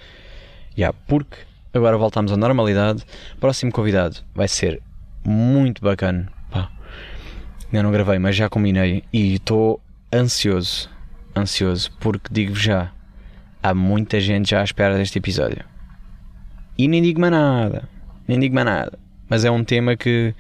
Já, 0.71 0.87
yeah, 0.87 0.97
porque 1.07 1.37
agora 1.73 1.95
voltamos 1.95 2.31
à 2.31 2.37
normalidade. 2.37 3.03
Próximo 3.39 3.71
convidado 3.71 4.17
vai 4.33 4.47
ser 4.47 4.81
muito 5.23 5.81
bacana. 5.81 6.34
Ainda 7.75 7.83
não 7.83 7.91
gravei, 7.91 8.17
mas 8.17 8.37
já 8.37 8.47
combinei 8.47 9.03
e 9.11 9.35
estou 9.35 9.81
ansioso. 10.13 10.89
Ansioso, 11.35 11.91
porque 11.99 12.29
digo 12.31 12.55
já, 12.55 12.89
há 13.61 13.73
muita 13.73 14.17
gente 14.21 14.51
já 14.51 14.61
à 14.61 14.63
espera 14.63 14.97
deste 14.97 15.19
episódio. 15.19 15.61
E 16.77 16.87
nem 16.87 17.01
digo 17.01 17.19
mais 17.19 17.33
nada, 17.33 17.89
nem 18.25 18.39
digo 18.39 18.55
mais 18.55 18.65
nada. 18.65 18.97
Mas 19.27 19.43
é 19.43 19.51
um 19.51 19.61
tema 19.61 19.97
que 19.97 20.33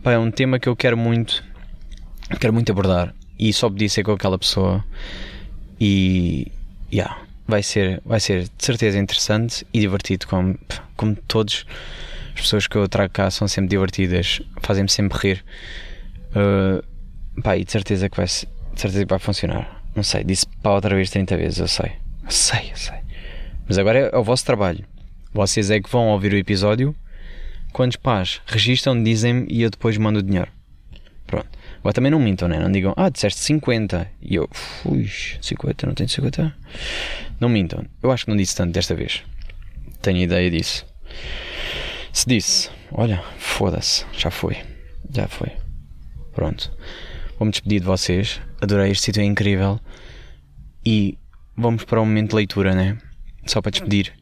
Pá, 0.00 0.12
é 0.12 0.18
um 0.18 0.30
tema 0.30 0.60
que 0.60 0.68
eu 0.68 0.76
quero 0.76 0.96
muito, 0.96 1.42
quero 2.38 2.52
muito 2.52 2.70
abordar 2.70 3.12
e 3.36 3.52
só 3.52 3.68
podia 3.68 3.88
ser 3.88 4.04
com 4.04 4.12
aquela 4.12 4.38
pessoa 4.38 4.84
e 5.80 6.52
yeah, 6.92 7.20
vai 7.48 7.64
ser, 7.64 8.00
vai 8.06 8.20
ser 8.20 8.44
de 8.44 8.64
certeza 8.64 8.96
interessante 8.96 9.66
e 9.74 9.80
divertido 9.80 10.28
como, 10.28 10.56
como 10.96 11.16
todos 11.26 11.66
as 12.32 12.42
pessoas 12.42 12.68
que 12.68 12.76
eu 12.76 12.88
trago 12.88 13.12
cá 13.12 13.28
são 13.28 13.48
sempre 13.48 13.70
divertidas, 13.70 14.40
fazem-me 14.62 14.88
sempre 14.88 15.18
rir. 15.18 15.44
Uh, 16.34 17.42
pá, 17.42 17.56
e 17.56 17.64
de 17.64 17.70
certeza 17.72 18.08
que 18.08 18.16
vai, 18.16 18.26
de 18.26 18.80
certeza 18.80 19.04
que 19.04 19.10
vai 19.10 19.18
funcionar. 19.18 19.82
Não 19.94 20.02
sei, 20.02 20.24
disse 20.24 20.46
pá 20.62 20.70
outra 20.70 20.94
vez 20.94 21.10
30 21.10 21.36
vezes, 21.36 21.58
eu 21.58 21.68
sei. 21.68 21.92
Eu 22.24 22.30
sei, 22.30 22.70
eu 22.70 22.76
sei. 22.76 22.98
Mas 23.66 23.78
agora 23.78 23.98
é, 23.98 24.16
o 24.16 24.24
vosso 24.24 24.44
trabalho. 24.44 24.84
Vocês 25.32 25.70
é 25.70 25.80
que 25.80 25.90
vão 25.90 26.08
ouvir 26.08 26.32
o 26.32 26.36
episódio 26.36 26.94
quantos 27.72 27.96
pás 27.96 28.40
registram, 28.46 29.02
dizem-me 29.02 29.46
e 29.50 29.62
eu 29.62 29.70
depois 29.70 29.96
mando 29.96 30.20
o 30.20 30.22
dinheiro. 30.22 30.50
Pronto. 31.26 31.48
Agora 31.80 31.92
também 31.92 32.10
não 32.10 32.20
mintam, 32.20 32.48
né? 32.48 32.58
Não 32.58 32.70
digam, 32.70 32.94
ah, 32.96 33.10
disseste 33.10 33.40
50. 33.40 34.10
E 34.22 34.36
eu, 34.36 34.48
ui, 34.84 35.10
50, 35.40 35.86
não 35.86 35.94
tenho 35.94 36.08
50. 36.08 36.54
Não 37.40 37.48
mintam. 37.48 37.84
Eu 38.02 38.10
acho 38.10 38.24
que 38.24 38.30
não 38.30 38.36
disse 38.36 38.56
tanto 38.56 38.72
desta 38.72 38.94
vez. 38.94 39.22
Tenho 40.00 40.18
ideia 40.18 40.50
disso. 40.50 40.86
Se 42.12 42.26
disse, 42.28 42.70
olha, 42.92 43.22
foda-se, 43.38 44.06
já 44.12 44.30
foi. 44.30 44.56
Já 45.10 45.26
foi. 45.28 45.63
Pronto. 46.34 46.70
Vou-me 47.38 47.50
despedir 47.50 47.80
de 47.80 47.86
vocês. 47.86 48.40
Adorei 48.60 48.90
este 48.90 49.04
sítio, 49.04 49.22
é 49.22 49.24
incrível. 49.24 49.80
E 50.84 51.18
vamos 51.56 51.84
para 51.84 52.00
o 52.00 52.04
momento 52.04 52.30
de 52.30 52.36
leitura, 52.36 52.74
né? 52.74 52.98
Só 53.46 53.60
para 53.60 53.70
despedir. 53.70 54.12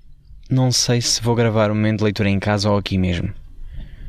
Não 0.50 0.70
sei 0.70 1.00
se 1.00 1.22
vou 1.22 1.34
gravar 1.34 1.70
o 1.70 1.74
momento 1.74 1.98
de 1.98 2.04
leitura 2.04 2.28
em 2.28 2.38
casa 2.38 2.70
ou 2.70 2.76
aqui 2.76 2.98
mesmo. 2.98 3.32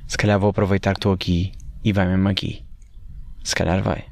Se 0.08 0.18
calhar 0.18 0.40
vou 0.40 0.50
aproveitar 0.50 0.94
que 0.94 1.00
estou 1.00 1.14
aqui 1.14 1.54
e 1.84 1.94
vai 1.94 2.06
mesmo 2.06 2.28
aqui. 2.28 2.64
Se 3.44 3.56
calhar 3.56 3.82
vai. 3.82 4.06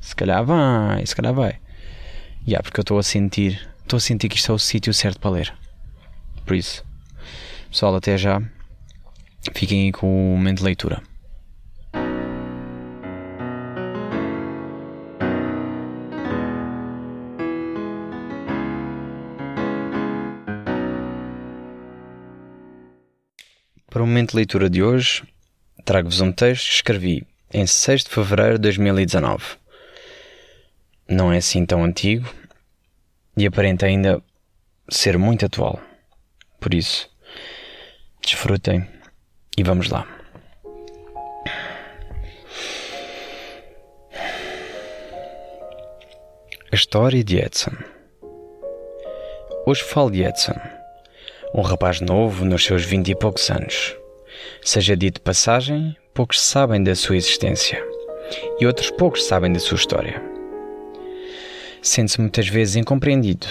Se 0.00 0.14
calhar 0.14 0.44
vai, 0.44 1.04
se 1.06 1.14
calhar 1.14 1.32
vai. 1.32 1.52
Já, 1.52 2.46
yeah, 2.46 2.62
porque 2.62 2.80
eu 2.80 2.82
estou 2.82 2.98
a 2.98 3.02
sentir, 3.02 3.68
estou 3.82 3.96
a 3.96 4.00
sentir 4.00 4.28
que 4.28 4.36
isto 4.36 4.50
é 4.50 4.54
o 4.54 4.58
sítio 4.58 4.92
certo 4.92 5.20
para 5.20 5.30
ler. 5.30 5.54
Por 6.44 6.56
isso, 6.56 6.84
pessoal, 7.70 7.94
até 7.94 8.18
já. 8.18 8.42
Fiquem 9.54 9.86
aí 9.86 9.92
com 9.92 10.06
o 10.06 10.36
momento 10.36 10.58
de 10.58 10.64
leitura. 10.64 11.02
Para 23.92 24.02
o 24.02 24.06
momento 24.06 24.30
de 24.30 24.36
leitura 24.36 24.70
de 24.70 24.82
hoje, 24.82 25.22
trago-vos 25.84 26.22
um 26.22 26.32
texto 26.32 26.66
que 26.66 26.74
escrevi 26.76 27.26
em 27.52 27.66
6 27.66 28.04
de 28.04 28.08
fevereiro 28.08 28.54
de 28.54 28.62
2019. 28.62 29.44
Não 31.06 31.30
é 31.30 31.36
assim 31.36 31.66
tão 31.66 31.84
antigo 31.84 32.26
e 33.36 33.46
aparenta 33.46 33.84
ainda 33.84 34.22
ser 34.88 35.18
muito 35.18 35.44
atual. 35.44 35.78
Por 36.58 36.72
isso, 36.72 37.06
desfrutem 38.22 38.88
e 39.58 39.62
vamos 39.62 39.90
lá. 39.90 40.08
A 46.70 46.74
história 46.74 47.22
de 47.22 47.36
Edson. 47.36 47.72
Hoje 49.66 49.82
falo 49.82 50.10
de 50.10 50.22
Edson, 50.22 50.58
um 51.54 51.60
rapaz 51.60 52.00
novo 52.00 52.46
nos 52.46 52.64
seus 52.64 52.82
vinte 52.82 53.10
e 53.10 53.14
poucos 53.14 53.50
anos 53.50 53.94
Seja 54.62 54.96
dito 54.96 55.20
passagem, 55.20 55.94
poucos 56.14 56.40
sabem 56.40 56.82
da 56.82 56.94
sua 56.94 57.16
existência 57.16 57.84
e 58.58 58.66
outros 58.66 58.90
poucos 58.90 59.24
sabem 59.24 59.52
da 59.52 59.58
sua 59.58 59.76
história. 59.76 60.22
Sente-se 61.82 62.20
muitas 62.20 62.48
vezes 62.48 62.76
incompreendido, 62.76 63.46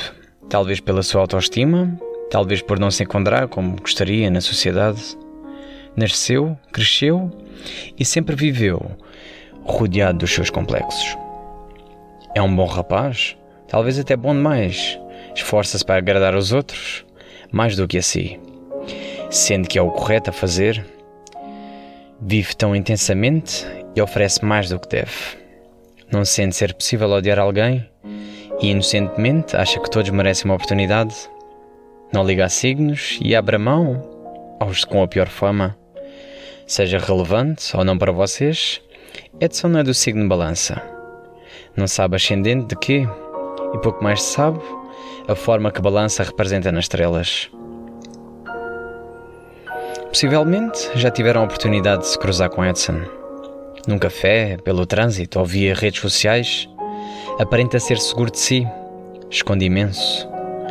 talvez 0.50 0.80
pela 0.80 1.04
sua 1.04 1.22
autoestima, 1.22 1.96
talvez 2.32 2.62
por 2.62 2.80
não 2.80 2.90
se 2.90 3.04
encontrar 3.04 3.48
como 3.48 3.76
gostaria 3.76 4.32
na 4.32 4.42
sociedade. 4.42 5.02
Nasceu, 5.96 6.58
cresceu 6.72 7.30
e 8.00 8.04
sempre 8.04 8.36
viveu 8.36 8.98
rodeado 9.64 10.20
dos 10.20 10.34
seus 10.34 10.50
complexos. 10.50 11.16
É 12.34 12.42
um 12.42 12.56
bom 12.56 12.66
rapaz, 12.66 13.38
talvez 13.68 14.00
até 14.00 14.16
bom 14.16 14.34
demais, 14.34 15.00
esforça-se 15.36 15.86
para 15.86 15.98
agradar 15.98 16.34
aos 16.34 16.52
outros 16.52 17.06
mais 17.52 17.76
do 17.76 17.88
que 17.88 17.98
a 17.98 18.02
si 18.02 18.40
sendo 19.32 19.68
que 19.68 19.80
é 19.80 19.82
o 19.82 19.90
correto 19.90 20.30
a 20.30 20.34
fazer, 20.34 20.86
vive 22.20 22.54
tão 22.56 22.76
intensamente 22.76 23.66
e 23.96 24.02
oferece 24.02 24.44
mais 24.44 24.70
do 24.70 24.78
que 24.78 24.90
deve. 24.90 25.40
Não 26.12 26.26
sente 26.26 26.56
ser 26.56 26.74
possível 26.74 27.10
odiar 27.10 27.40
alguém 27.40 27.88
e 28.62 28.70
inocentemente 28.70 29.56
acha 29.56 29.80
que 29.80 29.90
todos 29.90 30.12
merecem 30.12 30.46
uma 30.46 30.56
oportunidade. 30.56 31.16
Não 32.14 32.26
liga 32.26 32.46
a 32.46 32.50
signos 32.50 33.18
e 33.22 33.34
abre 33.34 33.56
a 33.56 33.60
mão 33.60 34.58
aos 34.60 34.84
com 34.84 35.02
a 35.02 35.08
pior 35.08 35.30
fama. 35.30 35.78
Seja 36.68 37.00
relevante 37.00 37.76
ou 37.76 37.86
não 37.86 37.98
para 37.98 38.12
vocês, 38.12 38.82
Edson 39.40 39.70
não 39.70 39.80
é 39.80 39.84
do 39.84 39.94
signo 39.94 40.28
balança. 40.28 40.82
Não 41.76 41.88
sabe 41.88 42.18
ascendente 42.18 42.68
de 42.68 42.76
quê 42.76 43.08
e 43.74 43.78
pouco 43.78 44.04
mais 44.04 44.22
sabe 44.22 44.60
a 45.28 45.36
forma 45.36 45.72
que 45.72 45.82
balança 45.82 46.24
representa 46.24 46.72
nas 46.72 46.86
estrelas. 46.86 47.50
Possivelmente 50.08 50.90
já 50.96 51.10
tiveram 51.10 51.42
a 51.42 51.46
oportunidade 51.46 52.02
de 52.02 52.08
se 52.10 52.20
cruzar 52.20 52.50
com 52.50 52.66
Edson. 52.66 53.02
Num 53.88 53.98
café, 53.98 54.58
pelo 54.64 54.86
trânsito 54.86 55.40
ou 55.40 55.46
via 55.46 55.74
redes 55.74 56.02
sociais, 56.02 56.68
aparenta 57.40 57.80
ser 57.80 57.98
seguro 57.98 58.30
de 58.30 58.40
si, 58.40 58.68
esconde 59.30 59.66
imenso. 59.66 60.30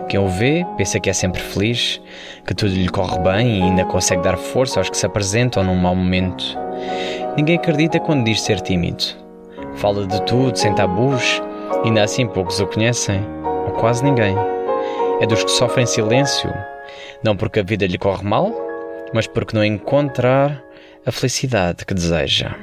Quem 0.08 0.20
o 0.20 0.28
vê 0.28 0.66
pensa 0.76 1.00
que 1.00 1.08
é 1.08 1.12
sempre 1.12 1.40
feliz, 1.40 2.00
que 2.46 2.54
tudo 2.54 2.72
lhe 2.72 2.88
corre 2.88 3.18
bem 3.20 3.60
e 3.60 3.62
ainda 3.62 3.84
consegue 3.84 4.22
dar 4.22 4.36
força 4.36 4.80
aos 4.80 4.90
que 4.90 4.96
se 4.96 5.06
apresentam 5.06 5.64
num 5.64 5.76
mau 5.76 5.94
momento. 5.94 6.44
Ninguém 7.36 7.56
acredita 7.56 8.00
quando 8.00 8.24
diz 8.24 8.42
ser 8.42 8.60
tímido. 8.60 9.04
Fala 9.76 10.06
de 10.06 10.22
tudo 10.26 10.56
sem 10.56 10.74
tabus, 10.74 11.40
ainda 11.84 12.02
assim 12.02 12.26
poucos 12.26 12.60
o 12.60 12.66
conhecem, 12.66 13.24
quase 13.80 14.04
ninguém. 14.04 14.36
É 15.20 15.26
dos 15.26 15.42
que 15.42 15.50
sofrem 15.50 15.86
silêncio, 15.86 16.52
não 17.24 17.34
porque 17.34 17.60
a 17.60 17.62
vida 17.62 17.86
lhe 17.86 17.98
corre 17.98 18.22
mal, 18.22 18.52
mas 19.12 19.26
porque 19.26 19.56
não 19.56 19.64
encontrar 19.64 20.62
a 21.04 21.10
felicidade 21.10 21.86
que 21.86 21.94
deseja. 21.94 22.54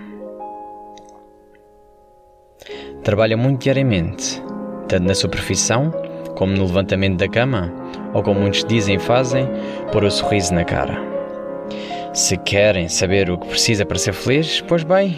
Trabalha 3.03 3.36
muito 3.36 3.63
diariamente, 3.63 4.41
tanto 4.88 5.05
na 5.05 5.15
superfeição 5.15 5.91
como 6.36 6.53
no 6.53 6.65
levantamento 6.65 7.18
da 7.18 7.28
cama, 7.28 7.74
ou 8.13 8.22
como 8.22 8.39
muitos 8.39 8.63
dizem 8.63 8.97
e 8.97 8.99
fazem, 8.99 9.49
pôr 9.91 10.03
o 10.03 10.11
sorriso 10.11 10.53
na 10.53 10.63
cara. 10.63 10.99
Se 12.13 12.38
querem 12.38 12.88
saber 12.88 13.30
o 13.32 13.39
que 13.39 13.47
precisa 13.47 13.86
para 13.86 13.97
ser 13.97 14.13
feliz, 14.13 14.61
pois 14.61 14.84
bem, 14.84 15.18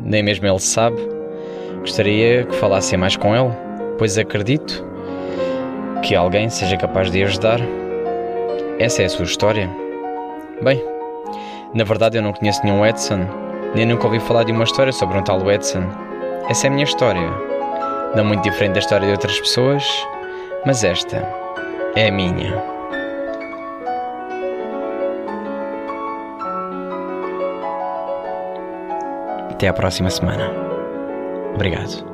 nem 0.00 0.22
mesmo 0.22 0.46
ele 0.46 0.60
sabe. 0.60 0.96
Gostaria 1.80 2.44
que 2.44 2.54
falassem 2.54 2.98
mais 2.98 3.16
com 3.16 3.34
ele, 3.34 3.52
pois 3.98 4.16
acredito 4.16 4.89
que 6.02 6.14
alguém 6.14 6.48
seja 6.48 6.76
capaz 6.76 7.10
de 7.10 7.22
ajudar. 7.22 7.60
Essa 8.78 9.02
é 9.02 9.04
a 9.04 9.08
sua 9.08 9.24
história. 9.24 9.68
Bem, 10.62 10.82
na 11.74 11.84
verdade 11.84 12.16
eu 12.16 12.22
não 12.22 12.32
conheço 12.32 12.64
nenhum 12.64 12.84
Edson, 12.84 13.26
nem 13.74 13.86
nunca 13.86 14.06
ouvi 14.06 14.20
falar 14.20 14.44
de 14.44 14.52
uma 14.52 14.64
história 14.64 14.92
sobre 14.92 15.18
um 15.18 15.22
tal 15.22 15.50
Edson. 15.50 15.84
Essa 16.48 16.66
é 16.66 16.68
a 16.68 16.72
minha 16.72 16.84
história. 16.84 17.30
Não 18.14 18.24
muito 18.24 18.42
diferente 18.42 18.72
da 18.72 18.80
história 18.80 19.06
de 19.06 19.12
outras 19.12 19.38
pessoas, 19.38 19.84
mas 20.66 20.82
esta 20.82 21.26
é 21.94 22.08
a 22.08 22.12
minha. 22.12 22.54
Até 29.50 29.68
à 29.68 29.72
próxima 29.72 30.10
semana. 30.10 30.50
Obrigado. 31.54 32.09